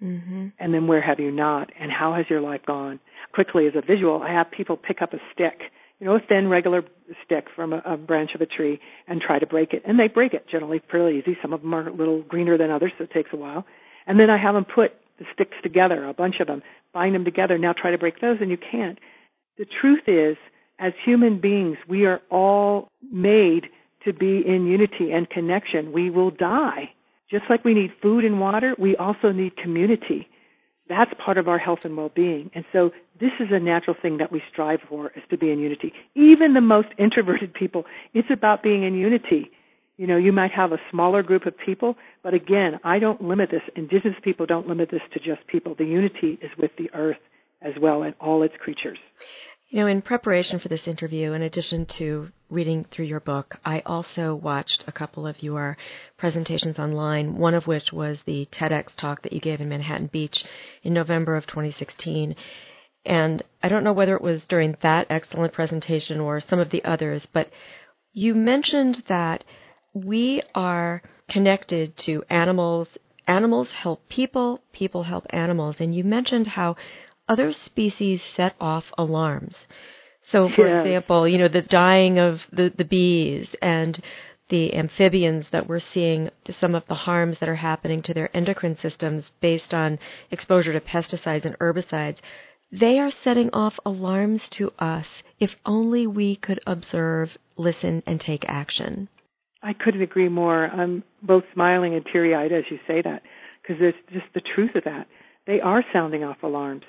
Mm-hmm. 0.03 0.49
And 0.59 0.75
then 0.75 0.87
where 0.87 1.03
have 1.03 1.21
you 1.21 1.31
not? 1.31 1.71
And 1.79 1.91
how 1.91 2.15
has 2.15 2.27
your 2.29 2.41
life 2.41 2.63
gone? 2.67 3.01
Quickly 3.35 3.67
as 3.67 3.75
a 3.77 3.81
visual, 3.81 4.23
I 4.23 4.33
have 4.33 4.51
people 4.51 4.77
pick 4.77 5.01
up 5.01 5.13
a 5.13 5.19
stick, 5.33 5.61
you 5.99 6.07
know, 6.07 6.17
a 6.17 6.21
thin 6.21 6.49
regular 6.49 6.83
stick 7.25 7.47
from 7.55 7.73
a, 7.73 7.83
a 7.85 7.97
branch 7.97 8.31
of 8.35 8.41
a 8.41 8.47
tree 8.47 8.81
and 9.07 9.21
try 9.21 9.39
to 9.39 9.47
break 9.47 9.73
it. 9.73 9.83
And 9.87 9.99
they 9.99 10.09
break 10.09 10.35
it 10.35 10.47
generally 10.51 10.81
fairly 10.91 11.19
easy. 11.19 11.37
Some 11.41 11.53
of 11.53 11.63
them 11.63 11.75
are 11.75 11.89
a 11.89 11.95
little 11.95 12.23
greener 12.23 12.59
than 12.59 12.71
others, 12.71 12.93
so 12.99 13.05
it 13.05 13.13
takes 13.13 13.31
a 13.33 13.37
while. 13.37 13.65
And 14.07 14.19
then 14.19 14.29
I 14.29 14.39
have 14.39 14.55
them 14.55 14.65
put 14.65 14.93
the 15.19 15.25
sticks 15.33 15.57
together, 15.63 16.05
a 16.05 16.15
bunch 16.15 16.37
of 16.41 16.47
them, 16.47 16.63
bind 16.93 17.15
them 17.15 17.25
together. 17.25 17.59
Now 17.59 17.73
try 17.73 17.91
to 17.91 17.99
break 17.99 18.21
those, 18.21 18.39
and 18.41 18.51
you 18.51 18.59
can't. 18.59 18.99
The 19.59 19.67
truth 19.81 20.03
is, 20.07 20.37
as 20.79 20.93
human 21.05 21.41
beings, 21.41 21.77
we 21.89 22.07
are 22.07 22.21
all 22.31 22.89
made 23.13 23.67
to 24.05 24.13
be 24.13 24.43
in 24.47 24.67
unity 24.67 25.13
and 25.13 25.29
connection. 25.29 25.93
We 25.93 26.11
will 26.11 26.31
die. 26.31 26.91
Just 27.31 27.45
like 27.49 27.65
we 27.65 27.75
need 27.75 27.93
food 28.03 28.25
and 28.25 28.41
water, 28.41 28.75
we 28.79 28.97
also 28.97 29.31
need 29.33 29.57
community. 29.57 30.29
That's 30.89 31.13
part 31.25 31.39
of 31.39 31.49
our 31.49 31.59
health 31.59 31.81
and 31.85 31.97
well-being. 31.97 32.51
And 32.55 32.65
so 32.73 32.91
this 33.21 33.31
is 33.39 33.49
a 33.51 33.61
natural 33.61 33.97
thing 34.01 34.19
that 34.19 34.33
we 34.33 34.43
strive 34.51 34.81
for 34.89 35.13
is 35.17 35.23
to 35.31 35.39
be 35.39 35.51
in 35.51 35.61
unity. 35.61 35.93
Even 36.15 36.55
the 36.55 36.61
most 36.61 36.89
introverted 36.99 37.55
people, 37.55 37.85
it's 38.13 38.29
about 38.31 38.63
being 38.63 38.83
in 38.83 38.95
unity. 38.95 39.51
You 39.97 40.07
know, 40.07 40.17
you 40.17 40.33
might 40.33 40.53
have 40.53 40.73
a 40.73 40.79
smaller 40.91 41.23
group 41.23 41.47
of 41.47 41.55
people, 41.59 41.97
but 42.23 42.35
again, 42.35 42.81
I 42.83 42.99
don't 42.99 43.23
limit 43.23 43.51
this. 43.51 43.63
Indigenous 43.77 44.19
people 44.23 44.47
don't 44.47 44.67
limit 44.67 44.91
this 44.91 45.03
to 45.13 45.19
just 45.21 45.47
people. 45.47 45.75
The 45.77 45.85
unity 45.85 46.39
is 46.41 46.51
with 46.59 46.71
the 46.79 46.91
earth 46.95 47.19
as 47.61 47.75
well 47.81 48.03
and 48.03 48.15
all 48.21 48.43
its 48.43 48.55
creatures. 48.59 48.99
You 49.69 49.81
know, 49.81 49.87
in 49.87 50.03
preparation 50.03 50.59
for 50.59 50.69
this 50.69 50.87
interview, 50.87 51.33
in 51.33 51.41
addition 51.41 51.87
to 51.87 52.29
reading 52.51 52.85
through 52.91 53.07
your 53.07 53.21
book, 53.21 53.59
I 53.65 53.83
also 53.87 54.35
watched 54.35 54.85
a 54.87 54.93
couple 54.93 55.27
of 55.27 55.43
your 55.43 55.79
presentations 56.19 56.79
online, 56.79 57.39
one 57.39 57.55
of 57.55 57.67
which 57.67 57.91
was 57.91 58.19
the 58.27 58.47
TEDx 58.53 58.95
talk 58.97 59.23
that 59.23 59.33
you 59.33 59.41
gave 59.41 59.63
in 59.63 59.71
Manhattan 59.71 60.09
Beach 60.09 60.45
in 60.83 60.93
November 60.93 61.37
of 61.37 61.47
2016. 61.47 62.37
And 63.07 63.43
I 63.63 63.69
don't 63.69 63.85
know 63.85 63.95
whether 63.95 64.15
it 64.15 64.23
was 64.23 64.45
during 64.47 64.77
that 64.83 65.07
excellent 65.09 65.55
presentation 65.55 66.21
or 66.21 66.41
some 66.41 66.59
of 66.59 66.69
the 66.69 66.85
others, 66.85 67.27
but 67.33 67.51
you 68.13 68.35
mentioned 68.35 69.03
that 69.09 69.43
we 69.95 70.43
are 70.55 71.03
connected 71.29 71.97
to 71.99 72.25
animals. 72.29 72.89
Animals 73.27 73.71
help 73.71 74.09
people, 74.09 74.61
people 74.73 75.05
help 75.05 75.27
animals. 75.31 75.77
And 75.81 75.95
you 75.95 76.05
mentioned 76.05 76.47
how 76.49 76.77
other 77.29 77.53
species 77.53 78.23
set 78.37 78.55
off 78.61 78.93
alarms. 78.99 79.57
So, 80.29 80.49
for 80.49 80.67
example, 80.67 81.27
you 81.27 81.39
know, 81.39 81.49
the 81.49 81.63
dying 81.63 82.19
of 82.19 82.47
the, 82.53 82.73
the 82.77 82.85
bees 82.85 83.55
and 83.61 84.01
the 84.49 84.75
amphibians 84.75 85.47
that 85.51 85.67
we're 85.67 85.81
seeing 85.81 86.31
some 86.59 86.75
of 86.75 86.87
the 86.87 86.95
harms 86.95 87.39
that 87.39 87.49
are 87.49 87.57
happening 87.57 88.03
to 88.03 88.15
their 88.15 88.35
endocrine 88.37 88.77
systems 88.77 89.33
based 89.41 89.73
on 89.73 89.99
exposure 90.31 90.73
to 90.73 90.81
pesticides 90.81 91.45
and 91.45 91.59
herbicides. 91.59 92.19
They 92.71 92.99
are 92.99 93.11
setting 93.11 93.51
off 93.53 93.79
alarms 93.85 94.49
to 94.51 94.73
us 94.79 95.07
if 95.41 95.57
only 95.67 96.07
we 96.07 96.37
could 96.37 96.61
observe, 96.67 97.37
listen, 97.57 98.03
and 98.07 98.21
take 98.21 98.45
action. 98.47 99.09
I 99.63 99.73
couldn't 99.73 100.03
agree 100.03 100.29
more. 100.29 100.67
I'm 100.67 101.05
both 101.23 101.45
smiling 101.55 101.95
and 101.95 102.05
teary 102.05 102.35
eyed 102.35 102.53
as 102.53 102.65
you 102.71 102.79
say 102.87 103.03
that 103.03 103.23
because 103.61 103.77
it's 103.81 103.99
just 104.13 104.27
the 104.35 104.41
truth 104.41 104.75
of 104.75 104.85
that. 104.85 105.07
They 105.47 105.61
are 105.61 105.85
sounding 105.93 106.25
off 106.25 106.43
alarms 106.43 106.83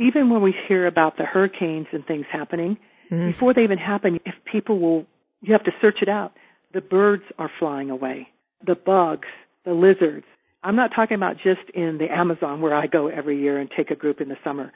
even 0.00 0.30
when 0.30 0.40
we 0.40 0.54
hear 0.66 0.86
about 0.86 1.16
the 1.16 1.24
hurricanes 1.24 1.86
and 1.92 2.04
things 2.06 2.26
happening, 2.32 2.78
mm-hmm. 3.10 3.26
before 3.26 3.54
they 3.54 3.62
even 3.62 3.78
happen, 3.78 4.18
if 4.24 4.34
people 4.50 4.78
will, 4.78 5.06
you 5.42 5.52
have 5.52 5.64
to 5.64 5.72
search 5.80 5.98
it 6.00 6.08
out. 6.08 6.32
The 6.72 6.80
birds 6.80 7.24
are 7.38 7.50
flying 7.58 7.90
away. 7.90 8.28
The 8.66 8.74
bugs, 8.74 9.28
the 9.64 9.72
lizards. 9.72 10.26
I'm 10.62 10.76
not 10.76 10.92
talking 10.94 11.16
about 11.16 11.36
just 11.36 11.68
in 11.74 11.98
the 11.98 12.10
Amazon 12.10 12.60
where 12.60 12.74
I 12.74 12.86
go 12.86 13.08
every 13.08 13.40
year 13.40 13.58
and 13.58 13.70
take 13.70 13.90
a 13.90 13.94
group 13.94 14.20
in 14.20 14.28
the 14.28 14.36
summer, 14.44 14.72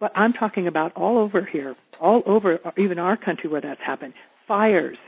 but 0.00 0.12
I'm 0.14 0.32
talking 0.32 0.66
about 0.66 0.92
all 0.96 1.18
over 1.18 1.44
here, 1.44 1.76
all 2.00 2.22
over 2.26 2.60
even 2.76 2.98
our 2.98 3.16
country 3.16 3.48
where 3.48 3.60
that's 3.60 3.80
happened. 3.80 4.14
Fires. 4.46 4.98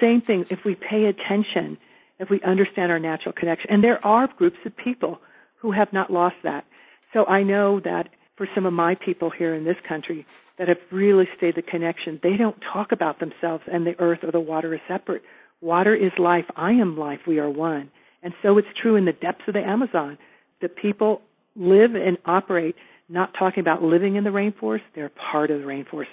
Same 0.00 0.20
thing. 0.20 0.46
If 0.50 0.64
we 0.64 0.74
pay 0.74 1.06
attention, 1.06 1.78
if 2.18 2.30
we 2.30 2.40
understand 2.42 2.92
our 2.92 2.98
natural 2.98 3.32
connection, 3.32 3.70
and 3.70 3.82
there 3.82 4.04
are 4.04 4.28
groups 4.28 4.58
of 4.64 4.76
people 4.76 5.20
who 5.56 5.72
have 5.72 5.92
not 5.92 6.12
lost 6.12 6.36
that. 6.44 6.64
So 7.12 7.24
I 7.26 7.42
know 7.42 7.80
that 7.80 8.08
for 8.36 8.48
some 8.54 8.66
of 8.66 8.72
my 8.72 8.94
people 8.94 9.30
here 9.30 9.54
in 9.54 9.64
this 9.64 9.76
country 9.86 10.26
that 10.58 10.68
have 10.68 10.78
really 10.90 11.28
stayed 11.36 11.54
the 11.54 11.62
connection. 11.62 12.18
They 12.22 12.36
don't 12.36 12.56
talk 12.72 12.92
about 12.92 13.20
themselves 13.20 13.64
and 13.70 13.86
the 13.86 13.98
earth 13.98 14.20
or 14.22 14.32
the 14.32 14.40
water 14.40 14.74
as 14.74 14.80
separate. 14.88 15.22
Water 15.60 15.94
is 15.94 16.12
life. 16.18 16.46
I 16.56 16.72
am 16.72 16.98
life. 16.98 17.20
We 17.26 17.38
are 17.38 17.50
one. 17.50 17.90
And 18.22 18.32
so 18.42 18.58
it's 18.58 18.68
true 18.80 18.96
in 18.96 19.04
the 19.04 19.12
depths 19.12 19.42
of 19.46 19.54
the 19.54 19.60
Amazon. 19.60 20.18
The 20.60 20.68
people 20.68 21.22
live 21.54 21.94
and 21.94 22.18
operate 22.24 22.74
not 23.08 23.34
talking 23.38 23.60
about 23.60 23.82
living 23.82 24.16
in 24.16 24.24
the 24.24 24.30
rainforest. 24.30 24.82
They're 24.94 25.10
part 25.10 25.50
of 25.50 25.60
the 25.60 25.66
rainforest. 25.66 26.06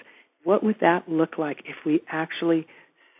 What 0.44 0.62
would 0.62 0.76
that 0.80 1.08
look 1.08 1.38
like 1.38 1.62
if 1.66 1.76
we 1.84 2.02
actually 2.08 2.66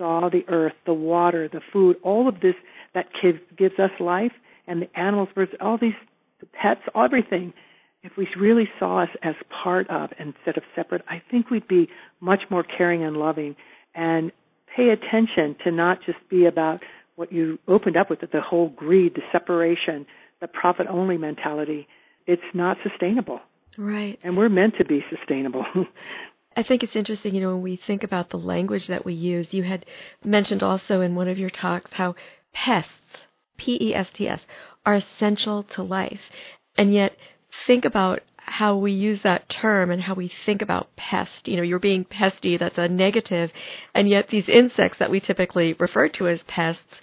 saw 0.00 0.30
the 0.30 0.44
earth, 0.48 0.72
the 0.86 0.94
water, 0.94 1.48
the 1.52 1.60
food, 1.72 1.96
all 2.02 2.26
of 2.26 2.40
this 2.40 2.54
that 2.94 3.06
gives 3.56 3.78
us 3.78 3.90
life 4.00 4.32
and 4.66 4.80
the 4.80 4.98
animals, 4.98 5.28
birds, 5.34 5.52
all 5.60 5.76
these 5.78 5.92
pets, 6.52 6.80
everything 6.96 7.52
if 8.02 8.12
we 8.16 8.26
really 8.38 8.68
saw 8.78 9.02
us 9.02 9.10
as 9.22 9.34
part 9.62 9.88
of 9.90 10.10
instead 10.18 10.56
of 10.56 10.62
separate, 10.74 11.02
I 11.08 11.22
think 11.30 11.50
we'd 11.50 11.68
be 11.68 11.88
much 12.20 12.40
more 12.50 12.62
caring 12.62 13.04
and 13.04 13.16
loving 13.16 13.56
and 13.94 14.32
pay 14.74 14.88
attention 14.90 15.56
to 15.64 15.70
not 15.70 15.98
just 16.06 16.18
be 16.30 16.46
about 16.46 16.80
what 17.16 17.32
you 17.32 17.58
opened 17.68 17.96
up 17.96 18.08
with, 18.08 18.20
the 18.20 18.40
whole 18.40 18.70
greed, 18.70 19.14
the 19.14 19.22
separation, 19.30 20.06
the 20.40 20.48
profit 20.48 20.86
only 20.88 21.18
mentality. 21.18 21.86
It's 22.26 22.42
not 22.54 22.78
sustainable. 22.82 23.40
Right. 23.76 24.18
And 24.22 24.36
we're 24.36 24.48
meant 24.48 24.74
to 24.78 24.84
be 24.84 25.04
sustainable. 25.14 25.66
I 26.56 26.62
think 26.62 26.82
it's 26.82 26.96
interesting, 26.96 27.34
you 27.34 27.40
know, 27.40 27.52
when 27.54 27.62
we 27.62 27.76
think 27.76 28.02
about 28.02 28.30
the 28.30 28.38
language 28.38 28.88
that 28.88 29.04
we 29.04 29.14
use, 29.14 29.52
you 29.52 29.62
had 29.62 29.86
mentioned 30.24 30.62
also 30.62 31.00
in 31.00 31.14
one 31.14 31.28
of 31.28 31.38
your 31.38 31.50
talks 31.50 31.92
how 31.92 32.16
pests, 32.52 33.26
P 33.56 33.78
E 33.80 33.94
S 33.94 34.10
T 34.12 34.28
S, 34.28 34.40
are 34.84 34.94
essential 34.94 35.62
to 35.62 35.82
life. 35.82 36.30
And 36.76 36.92
yet 36.92 37.16
think 37.66 37.84
about 37.84 38.20
how 38.36 38.76
we 38.76 38.90
use 38.90 39.22
that 39.22 39.48
term 39.48 39.90
and 39.90 40.02
how 40.02 40.14
we 40.14 40.28
think 40.44 40.60
about 40.60 40.94
pest. 40.96 41.46
You 41.46 41.56
know, 41.56 41.62
you're 41.62 41.78
being 41.78 42.04
pesty, 42.04 42.58
that's 42.58 42.78
a 42.78 42.88
negative. 42.88 43.52
and 43.94 44.08
yet 44.08 44.28
these 44.28 44.48
insects 44.48 44.98
that 44.98 45.10
we 45.10 45.20
typically 45.20 45.74
refer 45.74 46.08
to 46.08 46.28
as 46.28 46.42
pests, 46.44 47.00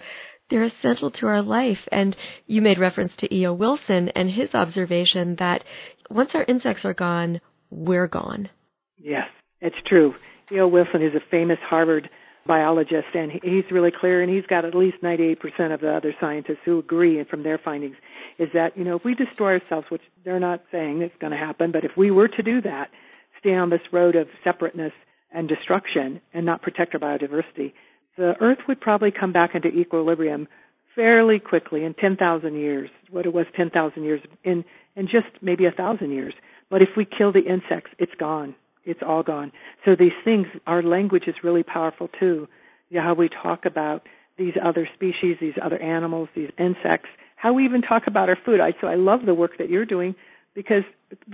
they're 0.50 0.64
essential 0.64 1.10
to 1.12 1.26
our 1.26 1.42
life. 1.42 1.88
And 1.90 2.14
you 2.46 2.60
made 2.60 2.78
reference 2.78 3.16
to 3.16 3.34
E.O. 3.34 3.54
Wilson 3.54 4.10
and 4.10 4.30
his 4.30 4.54
observation 4.54 5.36
that 5.36 5.64
once 6.10 6.34
our 6.34 6.44
insects 6.44 6.84
are 6.84 6.94
gone, 6.94 7.40
we're 7.70 8.08
gone. 8.08 8.50
Yes, 8.96 9.28
it's 9.60 9.76
true. 9.86 10.14
E.O. 10.50 10.66
Wilson 10.66 11.02
is 11.02 11.14
a 11.14 11.20
famous 11.30 11.58
Harvard 11.62 12.08
biologist, 12.46 13.08
and 13.14 13.30
he's 13.30 13.70
really 13.70 13.92
clear, 13.92 14.22
and 14.22 14.32
he's 14.32 14.46
got 14.46 14.64
at 14.64 14.74
least 14.74 15.02
98% 15.02 15.72
of 15.72 15.80
the 15.80 15.94
other 15.94 16.14
scientists 16.18 16.60
who 16.64 16.78
agree 16.78 17.18
and 17.18 17.28
from 17.28 17.42
their 17.42 17.58
findings, 17.58 17.96
is 18.38 18.48
that, 18.54 18.76
you 18.76 18.84
know, 18.84 18.96
if 18.96 19.04
we 19.04 19.14
destroy 19.14 19.60
ourselves, 19.60 19.86
which 19.90 20.02
they're 20.24 20.40
not 20.40 20.62
saying 20.72 21.02
it's 21.02 21.14
going 21.20 21.32
to 21.32 21.36
happen, 21.36 21.70
but 21.70 21.84
if 21.84 21.92
we 21.96 22.10
were 22.10 22.28
to 22.28 22.42
do 22.42 22.62
that, 22.62 22.90
stay 23.38 23.54
on 23.54 23.70
this 23.70 23.82
road 23.92 24.16
of 24.16 24.28
separateness 24.42 24.92
and 25.30 25.48
destruction 25.48 26.20
and 26.32 26.46
not 26.46 26.62
protect 26.62 26.94
our 26.94 27.00
biodiversity, 27.00 27.74
the 28.16 28.34
Earth 28.40 28.58
would 28.66 28.80
probably 28.80 29.10
come 29.12 29.32
back 29.32 29.54
into 29.54 29.68
equilibrium 29.68 30.48
fairly 30.96 31.38
quickly 31.38 31.84
in 31.84 31.94
10,000 31.94 32.54
years, 32.54 32.90
what 33.10 33.26
it 33.26 33.32
was 33.32 33.46
10,000 33.54 34.02
years, 34.02 34.20
in, 34.42 34.64
in 34.96 35.06
just 35.06 35.28
maybe 35.42 35.66
a 35.66 35.70
thousand 35.70 36.10
years. 36.10 36.34
But 36.70 36.82
if 36.82 36.88
we 36.96 37.04
kill 37.04 37.32
the 37.32 37.44
insects, 37.44 37.90
it's 37.98 38.14
gone 38.18 38.54
it's 38.88 39.00
all 39.06 39.22
gone. 39.22 39.52
So 39.84 39.94
these 39.98 40.16
things, 40.24 40.46
our 40.66 40.82
language 40.82 41.24
is 41.26 41.34
really 41.44 41.62
powerful 41.62 42.08
too. 42.18 42.48
Know, 42.90 43.02
how 43.02 43.14
we 43.14 43.28
talk 43.28 43.66
about 43.66 44.02
these 44.38 44.54
other 44.64 44.88
species, 44.94 45.36
these 45.40 45.54
other 45.62 45.80
animals, 45.80 46.28
these 46.34 46.50
insects, 46.58 47.10
how 47.36 47.52
we 47.52 47.66
even 47.66 47.82
talk 47.82 48.04
about 48.06 48.30
our 48.30 48.38
food. 48.46 48.60
I, 48.60 48.72
so 48.80 48.86
I 48.86 48.94
love 48.94 49.20
the 49.26 49.34
work 49.34 49.58
that 49.58 49.68
you're 49.68 49.84
doing 49.84 50.14
because 50.54 50.84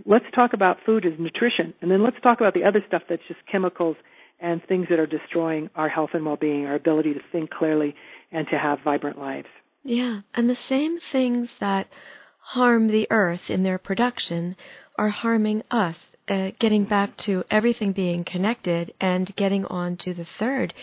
let's 0.05 0.25
talk 0.35 0.53
about 0.53 0.79
food 0.85 1.07
as 1.07 1.13
nutrition 1.19 1.75
and 1.81 1.91
then 1.91 2.03
let's 2.03 2.17
talk 2.23 2.41
about 2.41 2.55
the 2.55 2.65
other 2.65 2.83
stuff 2.89 3.03
that's 3.09 3.23
just 3.29 3.41
chemicals 3.51 3.97
and 4.41 4.61
things 4.67 4.87
that 4.91 4.99
are 4.99 5.07
destroying 5.07 5.71
our 5.77 5.89
health 5.89 6.11
and 6.13 6.27
well-being, 6.27 6.67
our 6.67 6.75
ability 6.75 7.15
to 7.15 7.21
think 7.31 7.51
clearly 7.51 7.95
and 8.33 8.49
to 8.51 8.59
have 8.59 8.81
vibrant 8.85 9.19
lives. 9.19 9.47
Yeah, 9.85 10.23
and 10.35 10.51
the 10.51 10.57
same 10.57 10.99
things 10.99 11.51
that 11.61 11.87
harm 12.41 12.89
the 12.89 13.07
earth 13.11 13.49
in 13.49 13.63
their 13.63 13.79
production 13.79 14.57
are 14.99 15.11
harming 15.11 15.63
us 15.71 15.99
uh, 16.29 16.51
getting 16.59 16.85
back 16.85 17.17
to 17.19 17.45
everything 17.51 17.93
being 17.93 18.25
connected 18.25 18.93
and 19.01 19.35
getting 19.37 19.65
on 19.67 19.97
to 19.99 20.15
the 20.15 20.27
third 20.39 20.75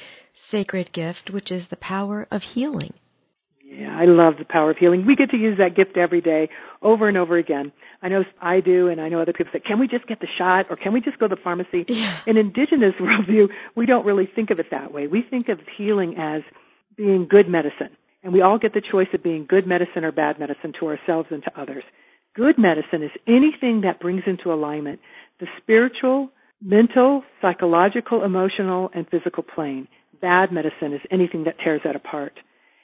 sacred 0.50 0.92
gift, 0.92 1.30
which 1.30 1.52
is 1.52 1.68
the 1.68 1.78
power 1.78 2.28
of 2.32 2.44
healing. 2.44 2.94
Yeah, 3.64 3.98
I 3.98 4.04
love 4.04 4.34
the 4.38 4.46
power 4.46 4.72
of 4.72 4.78
healing. 4.78 5.06
We 5.06 5.16
get 5.16 5.30
to 5.30 5.38
use 5.38 5.58
that 5.60 5.76
gift 5.78 5.96
every 5.96 6.20
day, 6.20 6.50
over 6.82 7.08
and 7.08 7.18
over 7.18 7.38
again. 7.38 7.72
I 8.02 8.10
know 8.10 8.26
I 8.42 8.60
do, 8.60 8.90
and 8.90 9.00
I 9.00 9.08
know 9.08 9.22
other 9.22 9.32
people 9.32 9.54
say, 9.54 9.62
can 9.62 9.80
we 9.80 9.88
just 9.88 10.08
get 10.08 10.20
the 10.20 10.28
shot, 10.38 10.66
or 10.70 10.76
can 10.76 10.92
we 10.92 11.00
just 11.00 11.18
go 11.20 11.28
to 11.28 11.36
the 11.36 11.42
pharmacy? 11.42 11.86
Yeah. 11.88 12.20
In 12.28 12.36
indigenous 12.36 12.96
worldview, 13.00 13.48
we 13.76 13.86
don't 13.86 14.06
really 14.06 14.28
think 14.36 14.50
of 14.50 14.60
it 14.60 14.68
that 14.72 14.94
way. 14.94 15.08
We 15.08 15.24
think 15.28 15.48
of 15.48 15.60
healing 15.78 16.18
as 16.18 16.42
being 16.98 17.28
good 17.30 17.48
medicine. 17.48 17.96
And 18.24 18.34
we 18.34 18.42
all 18.42 18.60
get 18.60 18.74
the 18.74 18.82
choice 18.82 19.08
of 19.14 19.24
being 19.24 19.46
good 19.48 19.66
medicine 19.66 20.04
or 20.04 20.12
bad 20.12 20.38
medicine 20.38 20.74
to 20.80 20.88
ourselves 20.88 21.30
and 21.32 21.42
to 21.44 21.60
others. 21.60 21.84
Good 22.36 22.58
medicine 22.58 23.04
is 23.04 23.12
anything 23.28 23.82
that 23.82 24.00
brings 24.00 24.24
into 24.26 24.54
alignment 24.54 25.00
the 25.42 25.48
spiritual, 25.62 26.30
mental, 26.62 27.24
psychological, 27.42 28.24
emotional, 28.24 28.90
and 28.94 29.06
physical 29.10 29.44
plane. 29.44 29.88
Bad 30.22 30.52
medicine 30.54 30.94
is 30.94 31.02
anything 31.12 31.44
that 31.46 31.56
tears 31.62 31.82
that 31.84 31.96
apart. 31.96 32.34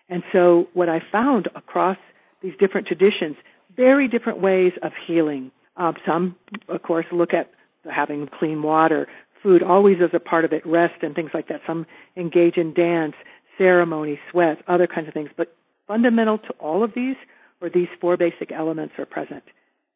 And 0.10 0.24
so 0.34 0.68
what 0.74 0.90
I 0.90 1.00
found 1.12 1.48
across 1.56 1.98
these 2.42 2.54
different 2.60 2.88
traditions, 2.88 3.36
very 3.76 4.08
different 4.08 4.42
ways 4.42 4.74
of 4.82 4.92
healing. 5.06 5.52
Um, 5.78 5.94
some, 6.06 6.36
of 6.68 6.82
course, 6.82 7.06
look 7.12 7.34
at 7.34 7.52
having 7.90 8.28
clean 8.40 8.64
water, 8.64 9.08
food 9.44 9.62
always 9.62 9.98
as 10.04 10.10
a 10.14 10.20
part 10.20 10.44
of 10.44 10.52
it, 10.52 10.66
rest 10.66 11.04
and 11.04 11.14
things 11.14 11.30
like 11.34 11.48
that. 11.50 11.62
Some 11.68 11.86
engage 12.16 12.58
in 12.58 12.74
dance, 12.74 13.14
ceremony, 13.58 14.20
sweat, 14.32 14.58
other 14.68 14.88
kinds 14.88 15.08
of 15.08 15.14
things. 15.14 15.30
But 15.38 15.56
fundamental 15.88 16.40
to 16.40 16.50
all 16.60 16.84
of 16.84 16.92
these 16.96 17.16
or 17.62 17.70
these 17.70 17.88
four 18.02 18.18
basic 18.18 18.52
elements 18.52 18.96
are 18.98 19.06
present. 19.06 19.44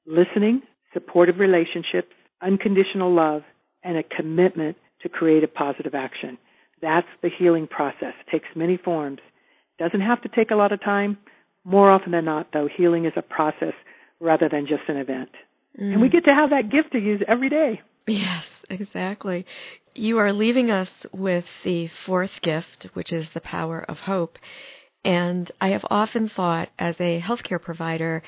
Listening, 0.05 0.61
supportive 0.93 1.39
relationships, 1.39 2.13
unconditional 2.41 3.13
love, 3.13 3.43
and 3.83 3.97
a 3.97 4.03
commitment 4.03 4.77
to 5.01 5.09
creative 5.09 5.53
positive 5.53 5.95
action. 5.95 6.37
That's 6.81 7.07
the 7.21 7.29
healing 7.37 7.67
process. 7.67 8.13
It 8.25 8.31
takes 8.31 8.47
many 8.55 8.77
forms. 8.77 9.19
Doesn't 9.79 10.01
have 10.01 10.21
to 10.23 10.29
take 10.29 10.51
a 10.51 10.55
lot 10.55 10.71
of 10.71 10.83
time. 10.83 11.17
More 11.63 11.91
often 11.91 12.11
than 12.11 12.25
not, 12.25 12.47
though, 12.53 12.67
healing 12.75 13.05
is 13.05 13.13
a 13.15 13.21
process 13.21 13.73
rather 14.19 14.49
than 14.49 14.67
just 14.67 14.83
an 14.87 14.97
event. 14.97 15.29
Mm. 15.79 15.93
And 15.93 16.01
we 16.01 16.09
get 16.09 16.25
to 16.25 16.33
have 16.33 16.49
that 16.51 16.71
gift 16.71 16.93
to 16.93 16.99
use 16.99 17.21
every 17.27 17.49
day. 17.49 17.81
Yes, 18.07 18.45
exactly. 18.69 19.45
You 19.93 20.17
are 20.17 20.33
leaving 20.33 20.71
us 20.71 20.89
with 21.11 21.45
the 21.63 21.89
fourth 22.05 22.41
gift, 22.41 22.87
which 22.93 23.13
is 23.13 23.27
the 23.33 23.41
power 23.41 23.83
of 23.87 23.99
hope. 23.99 24.37
And 25.03 25.51
I 25.59 25.69
have 25.69 25.85
often 25.89 26.29
thought, 26.29 26.69
as 26.77 26.95
a 26.99 27.21
healthcare 27.21 27.61
provider, 27.61 28.23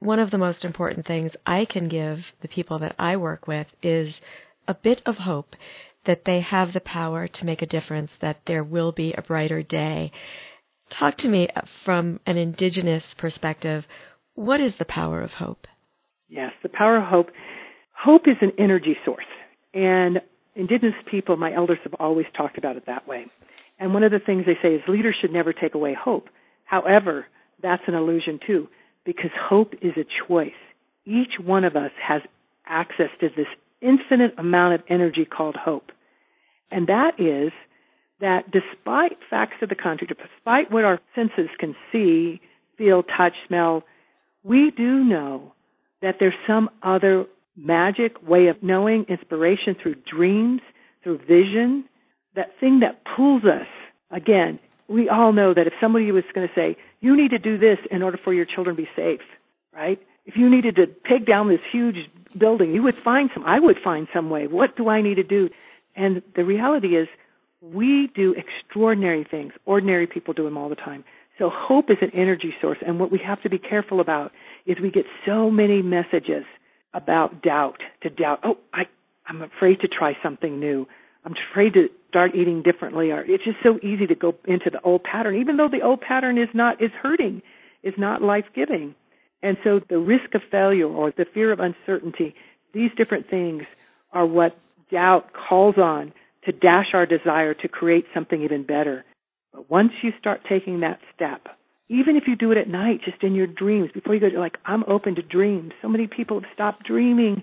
one 0.00 0.18
of 0.18 0.30
the 0.30 0.38
most 0.38 0.64
important 0.64 1.06
things 1.06 1.32
I 1.46 1.66
can 1.66 1.88
give 1.88 2.32
the 2.40 2.48
people 2.48 2.78
that 2.80 2.96
I 2.98 3.16
work 3.16 3.46
with 3.46 3.68
is 3.82 4.20
a 4.66 4.74
bit 4.74 5.02
of 5.06 5.18
hope 5.18 5.54
that 6.06 6.24
they 6.24 6.40
have 6.40 6.72
the 6.72 6.80
power 6.80 7.28
to 7.28 7.44
make 7.44 7.62
a 7.62 7.66
difference, 7.66 8.10
that 8.20 8.40
there 8.46 8.64
will 8.64 8.92
be 8.92 9.12
a 9.12 9.22
brighter 9.22 9.62
day. 9.62 10.10
Talk 10.88 11.18
to 11.18 11.28
me 11.28 11.48
from 11.84 12.18
an 12.26 12.38
indigenous 12.38 13.04
perspective. 13.18 13.86
What 14.34 14.60
is 14.60 14.76
the 14.76 14.86
power 14.86 15.20
of 15.20 15.34
hope? 15.34 15.66
Yes, 16.28 16.52
the 16.62 16.70
power 16.70 16.96
of 16.96 17.04
hope. 17.04 17.30
Hope 17.92 18.26
is 18.26 18.36
an 18.40 18.52
energy 18.58 18.96
source. 19.04 19.26
And 19.74 20.20
indigenous 20.56 20.94
people, 21.10 21.36
my 21.36 21.54
elders 21.54 21.78
have 21.84 21.94
always 22.00 22.26
talked 22.34 22.56
about 22.56 22.76
it 22.76 22.86
that 22.86 23.06
way. 23.06 23.26
And 23.78 23.92
one 23.92 24.02
of 24.02 24.12
the 24.12 24.18
things 24.18 24.44
they 24.46 24.58
say 24.62 24.74
is 24.74 24.82
leaders 24.88 25.16
should 25.20 25.32
never 25.32 25.52
take 25.52 25.74
away 25.74 25.94
hope. 25.94 26.28
However, 26.64 27.26
that's 27.62 27.82
an 27.86 27.94
illusion 27.94 28.40
too, 28.46 28.68
because 29.04 29.30
hope 29.38 29.74
is 29.82 29.92
a 29.96 30.04
choice. 30.26 30.52
Each 31.04 31.38
one 31.42 31.64
of 31.64 31.76
us 31.76 31.92
has 32.06 32.22
access 32.66 33.10
to 33.20 33.28
this 33.28 33.46
infinite 33.80 34.34
amount 34.38 34.74
of 34.74 34.82
energy 34.88 35.24
called 35.24 35.56
hope. 35.56 35.90
And 36.70 36.86
that 36.86 37.18
is 37.18 37.52
that 38.20 38.50
despite 38.50 39.18
facts 39.28 39.56
of 39.62 39.68
the 39.68 39.74
contrary, 39.74 40.14
despite 40.14 40.70
what 40.70 40.84
our 40.84 41.00
senses 41.14 41.48
can 41.58 41.74
see, 41.90 42.40
feel, 42.76 43.02
touch, 43.02 43.32
smell, 43.48 43.82
we 44.44 44.70
do 44.70 45.04
know 45.04 45.52
that 46.02 46.16
there's 46.20 46.34
some 46.46 46.70
other 46.82 47.26
magic 47.56 48.26
way 48.26 48.48
of 48.48 48.62
knowing 48.62 49.04
inspiration 49.08 49.74
through 49.74 49.96
dreams, 50.10 50.60
through 51.02 51.18
vision, 51.18 51.84
that 52.36 52.58
thing 52.60 52.80
that 52.80 53.02
pulls 53.16 53.44
us. 53.44 53.66
Again, 54.10 54.58
we 54.88 55.08
all 55.08 55.32
know 55.32 55.52
that 55.54 55.66
if 55.66 55.72
somebody 55.80 56.10
was 56.12 56.24
going 56.34 56.48
to 56.48 56.54
say, 56.54 56.76
you 57.00 57.16
need 57.16 57.30
to 57.30 57.38
do 57.38 57.58
this 57.58 57.78
in 57.90 58.02
order 58.02 58.16
for 58.16 58.32
your 58.32 58.44
children 58.44 58.76
to 58.76 58.82
be 58.82 58.88
safe, 58.94 59.22
right? 59.72 60.00
If 60.26 60.36
you 60.36 60.48
needed 60.50 60.76
to 60.76 60.86
take 61.08 61.26
down 61.26 61.48
this 61.48 61.62
huge 61.70 62.10
building, 62.36 62.74
you 62.74 62.82
would 62.82 62.98
find 62.98 63.30
some, 63.34 63.44
I 63.44 63.58
would 63.58 63.78
find 63.78 64.06
some 64.12 64.30
way. 64.30 64.46
What 64.46 64.76
do 64.76 64.88
I 64.88 65.00
need 65.00 65.16
to 65.16 65.22
do? 65.22 65.50
And 65.96 66.22
the 66.36 66.44
reality 66.44 66.96
is, 66.96 67.08
we 67.62 68.06
do 68.14 68.34
extraordinary 68.34 69.24
things. 69.24 69.52
Ordinary 69.66 70.06
people 70.06 70.32
do 70.32 70.44
them 70.44 70.56
all 70.56 70.68
the 70.68 70.76
time. 70.76 71.04
So 71.38 71.50
hope 71.50 71.90
is 71.90 71.98
an 72.00 72.10
energy 72.12 72.54
source. 72.60 72.78
And 72.86 72.98
what 72.98 73.10
we 73.10 73.18
have 73.18 73.42
to 73.42 73.50
be 73.50 73.58
careful 73.58 74.00
about 74.00 74.32
is 74.66 74.78
we 74.78 74.90
get 74.90 75.06
so 75.26 75.50
many 75.50 75.82
messages 75.82 76.44
about 76.92 77.42
doubt, 77.42 77.80
to 78.02 78.10
doubt, 78.10 78.40
oh, 78.44 78.58
I, 78.72 78.86
I'm 79.26 79.42
afraid 79.42 79.80
to 79.80 79.88
try 79.88 80.16
something 80.22 80.58
new. 80.58 80.86
I'm 81.24 81.34
afraid 81.52 81.74
to 81.74 81.88
start 82.10 82.34
eating 82.34 82.62
differently 82.62 83.10
or 83.10 83.22
it's 83.22 83.44
just 83.44 83.56
so 83.62 83.78
easy 83.82 84.06
to 84.06 84.14
go 84.14 84.34
into 84.46 84.68
the 84.70 84.80
old 84.82 85.02
pattern 85.02 85.36
even 85.36 85.56
though 85.56 85.68
the 85.68 85.82
old 85.82 86.02
pattern 86.02 86.36
is 86.36 86.48
not 86.52 86.82
is 86.82 86.90
hurting 87.02 87.40
is 87.82 87.94
not 87.96 88.20
life 88.20 88.44
giving 88.54 88.94
and 89.42 89.56
so 89.64 89.80
the 89.88 89.98
risk 89.98 90.34
of 90.34 90.42
failure 90.50 90.86
or 90.86 91.10
the 91.16 91.24
fear 91.32 91.50
of 91.50 91.60
uncertainty 91.60 92.34
these 92.74 92.90
different 92.96 93.28
things 93.30 93.62
are 94.12 94.26
what 94.26 94.56
doubt 94.90 95.30
calls 95.32 95.76
on 95.78 96.12
to 96.44 96.52
dash 96.52 96.88
our 96.94 97.06
desire 97.06 97.54
to 97.54 97.68
create 97.68 98.06
something 98.14 98.42
even 98.42 98.64
better. 98.64 99.04
But 99.52 99.70
once 99.70 99.92
you 100.02 100.12
start 100.18 100.42
taking 100.48 100.80
that 100.80 101.00
step 101.14 101.48
even 101.88 102.14
if 102.14 102.28
you 102.28 102.36
do 102.36 102.52
it 102.52 102.58
at 102.58 102.68
night 102.68 103.00
just 103.04 103.20
in 103.24 103.34
your 103.34 103.48
dreams 103.48 103.90
before 103.92 104.14
you 104.14 104.20
go 104.20 104.28
you're 104.28 104.40
like 104.40 104.58
i'm 104.64 104.84
open 104.86 105.16
to 105.16 105.22
dreams. 105.22 105.72
So 105.82 105.88
many 105.88 106.06
people 106.06 106.40
have 106.40 106.50
stopped 106.54 106.86
dreaming. 106.86 107.42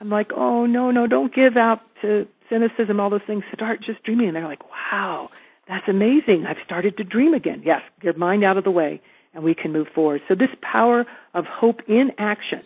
I'm 0.00 0.08
like 0.08 0.30
oh 0.34 0.66
no 0.66 0.90
no 0.90 1.06
don't 1.06 1.34
give 1.34 1.56
out 1.56 1.80
to 2.02 2.26
cynicism, 2.52 3.00
all 3.00 3.10
those 3.10 3.20
things, 3.26 3.44
start 3.54 3.80
just 3.84 4.02
dreaming. 4.04 4.28
And 4.28 4.36
they're 4.36 4.46
like, 4.46 4.62
wow, 4.70 5.30
that's 5.66 5.88
amazing. 5.88 6.44
I've 6.46 6.62
started 6.64 6.98
to 6.98 7.04
dream 7.04 7.32
again. 7.32 7.62
Yes, 7.64 7.80
your 8.02 8.14
mind 8.14 8.44
out 8.44 8.58
of 8.58 8.64
the 8.64 8.70
way 8.70 9.00
and 9.34 9.42
we 9.42 9.54
can 9.54 9.72
move 9.72 9.86
forward. 9.94 10.20
So 10.28 10.34
this 10.34 10.50
power 10.60 11.04
of 11.34 11.44
hope 11.46 11.80
in 11.88 12.10
action. 12.18 12.62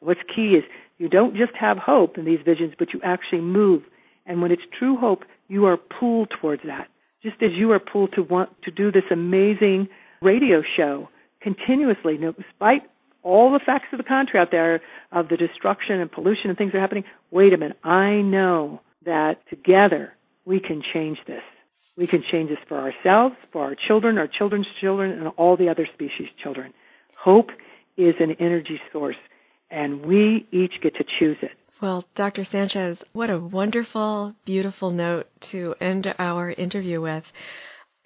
What's 0.00 0.20
key 0.34 0.54
is 0.58 0.64
you 0.98 1.08
don't 1.08 1.36
just 1.36 1.52
have 1.58 1.78
hope 1.78 2.18
in 2.18 2.24
these 2.24 2.40
visions, 2.44 2.74
but 2.78 2.92
you 2.92 3.00
actually 3.02 3.40
move. 3.40 3.82
And 4.26 4.42
when 4.42 4.52
it's 4.52 4.62
true 4.78 4.96
hope, 4.96 5.24
you 5.48 5.64
are 5.66 5.76
pulled 5.76 6.30
towards 6.40 6.62
that. 6.64 6.88
Just 7.22 7.36
as 7.42 7.50
you 7.54 7.72
are 7.72 7.80
pulled 7.80 8.12
to 8.14 8.22
want 8.22 8.50
to 8.64 8.70
do 8.70 8.92
this 8.92 9.04
amazing 9.10 9.88
radio 10.22 10.62
show 10.76 11.08
continuously, 11.40 12.18
despite 12.18 12.82
all 13.22 13.52
the 13.52 13.60
facts 13.64 13.88
of 13.92 13.98
the 13.98 14.04
country 14.04 14.38
out 14.38 14.50
there 14.50 14.80
of 15.12 15.28
the 15.28 15.36
destruction 15.36 16.00
and 16.00 16.10
pollution 16.10 16.48
and 16.48 16.56
things 16.56 16.72
that 16.72 16.78
are 16.78 16.82
happening. 16.82 17.04
Wait 17.30 17.52
a 17.52 17.58
minute. 17.58 17.78
I 17.84 18.22
know 18.22 18.80
that 19.04 19.38
together 19.48 20.12
we 20.44 20.60
can 20.60 20.82
change 20.92 21.18
this. 21.26 21.42
We 21.96 22.06
can 22.06 22.22
change 22.30 22.50
this 22.50 22.58
for 22.68 22.78
ourselves, 22.78 23.36
for 23.52 23.62
our 23.62 23.76
children, 23.88 24.18
our 24.18 24.28
children's 24.28 24.66
children, 24.80 25.12
and 25.12 25.28
all 25.36 25.56
the 25.56 25.68
other 25.68 25.86
species' 25.94 26.28
children. 26.42 26.72
Hope 27.18 27.50
is 27.96 28.14
an 28.20 28.36
energy 28.40 28.80
source, 28.92 29.16
and 29.70 30.04
we 30.04 30.46
each 30.50 30.72
get 30.82 30.94
to 30.96 31.04
choose 31.18 31.36
it. 31.42 31.50
Well, 31.82 32.04
Dr. 32.14 32.44
Sanchez, 32.44 33.02
what 33.12 33.30
a 33.30 33.38
wonderful, 33.38 34.34
beautiful 34.44 34.90
note 34.90 35.28
to 35.52 35.74
end 35.80 36.14
our 36.18 36.50
interview 36.50 37.00
with. 37.00 37.24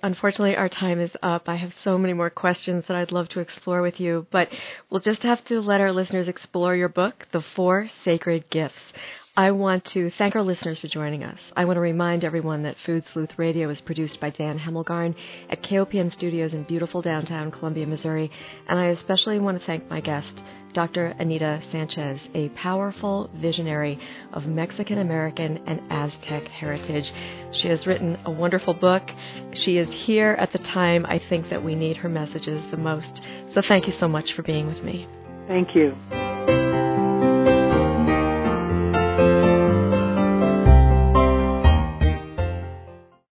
Unfortunately, 0.03 0.57
our 0.57 0.69
time 0.69 1.01
is 1.01 1.17
up. 1.23 1.49
I 1.49 1.57
have 1.57 1.73
so 1.83 1.97
many 1.97 2.13
more 2.13 2.31
questions 2.31 2.85
that 2.87 2.97
I'd 2.97 3.11
love 3.11 3.29
to 3.31 3.41
explore 3.41 3.81
with 3.81 3.99
you, 4.01 4.27
but 4.31 4.49
we'll 4.91 5.01
just 5.01 5.23
have 5.23 5.45
to 5.47 5.61
let 5.61 5.81
our 5.81 5.93
listeners 5.93 6.29
explore 6.29 6.77
your 6.77 6.89
book, 6.89 7.27
The 7.33 7.41
Four 7.41 7.89
Sacred 8.03 8.51
Gifts. 8.51 8.93
I 9.37 9.51
want 9.51 9.85
to 9.87 10.11
thank 10.13 10.37
our 10.37 10.45
listeners 10.45 10.79
for 10.79 10.87
joining 10.87 11.25
us. 11.25 11.41
I 11.57 11.65
want 11.65 11.77
to 11.77 11.81
remind 11.81 12.23
everyone 12.23 12.63
that 12.63 12.79
Food 12.79 13.05
Sleuth 13.13 13.37
Radio 13.37 13.69
is 13.69 13.81
produced 13.81 14.21
by 14.21 14.31
Dan 14.31 14.61
Hemmelgarn 14.61 15.17
at 15.51 15.61
KOPN 15.61 16.13
Studios 16.13 16.55
in 16.55 16.63
beautiful 16.63 17.03
downtown 17.03 17.51
Columbia, 17.51 17.85
Missouri. 17.85 18.31
And 18.69 18.79
I 18.79 18.87
especially 18.87 19.41
want 19.41 19.59
to 19.59 19.67
thank 19.67 19.91
my 19.91 20.01
guest, 20.01 20.41
Dr. 20.73 21.17
Anita 21.19 21.61
Sanchez, 21.73 22.21
a 22.33 22.49
powerful 22.51 23.29
visionary 23.35 23.99
of 24.33 24.47
Mexican 24.47 24.99
American 24.99 25.61
and 25.67 25.83
Aztec 25.91 26.47
heritage. 26.47 27.13
She 27.51 27.67
has 27.67 27.89
written 27.89 28.17
a 28.27 28.31
wonderful 28.31 28.75
book. 28.75 29.03
She 29.53 29.79
is 29.79 29.93
here 29.93 30.37
at 30.39 30.53
the 30.53 30.59
time 30.59 31.05
I 31.07 31.19
think 31.19 31.49
that 31.49 31.65
we 31.65 31.75
need 31.75 31.97
her 31.97 32.09
messages 32.09 32.65
the 32.71 32.77
most. 32.77 33.21
So 33.51 33.61
thank 33.63 33.89
you 33.89 33.95
so 33.95 34.07
much 34.07 34.33
for 34.35 34.43
being 34.43 34.69
with 34.69 34.85
me. 34.85 35.09
Thank 35.49 35.75
you. 35.75 36.24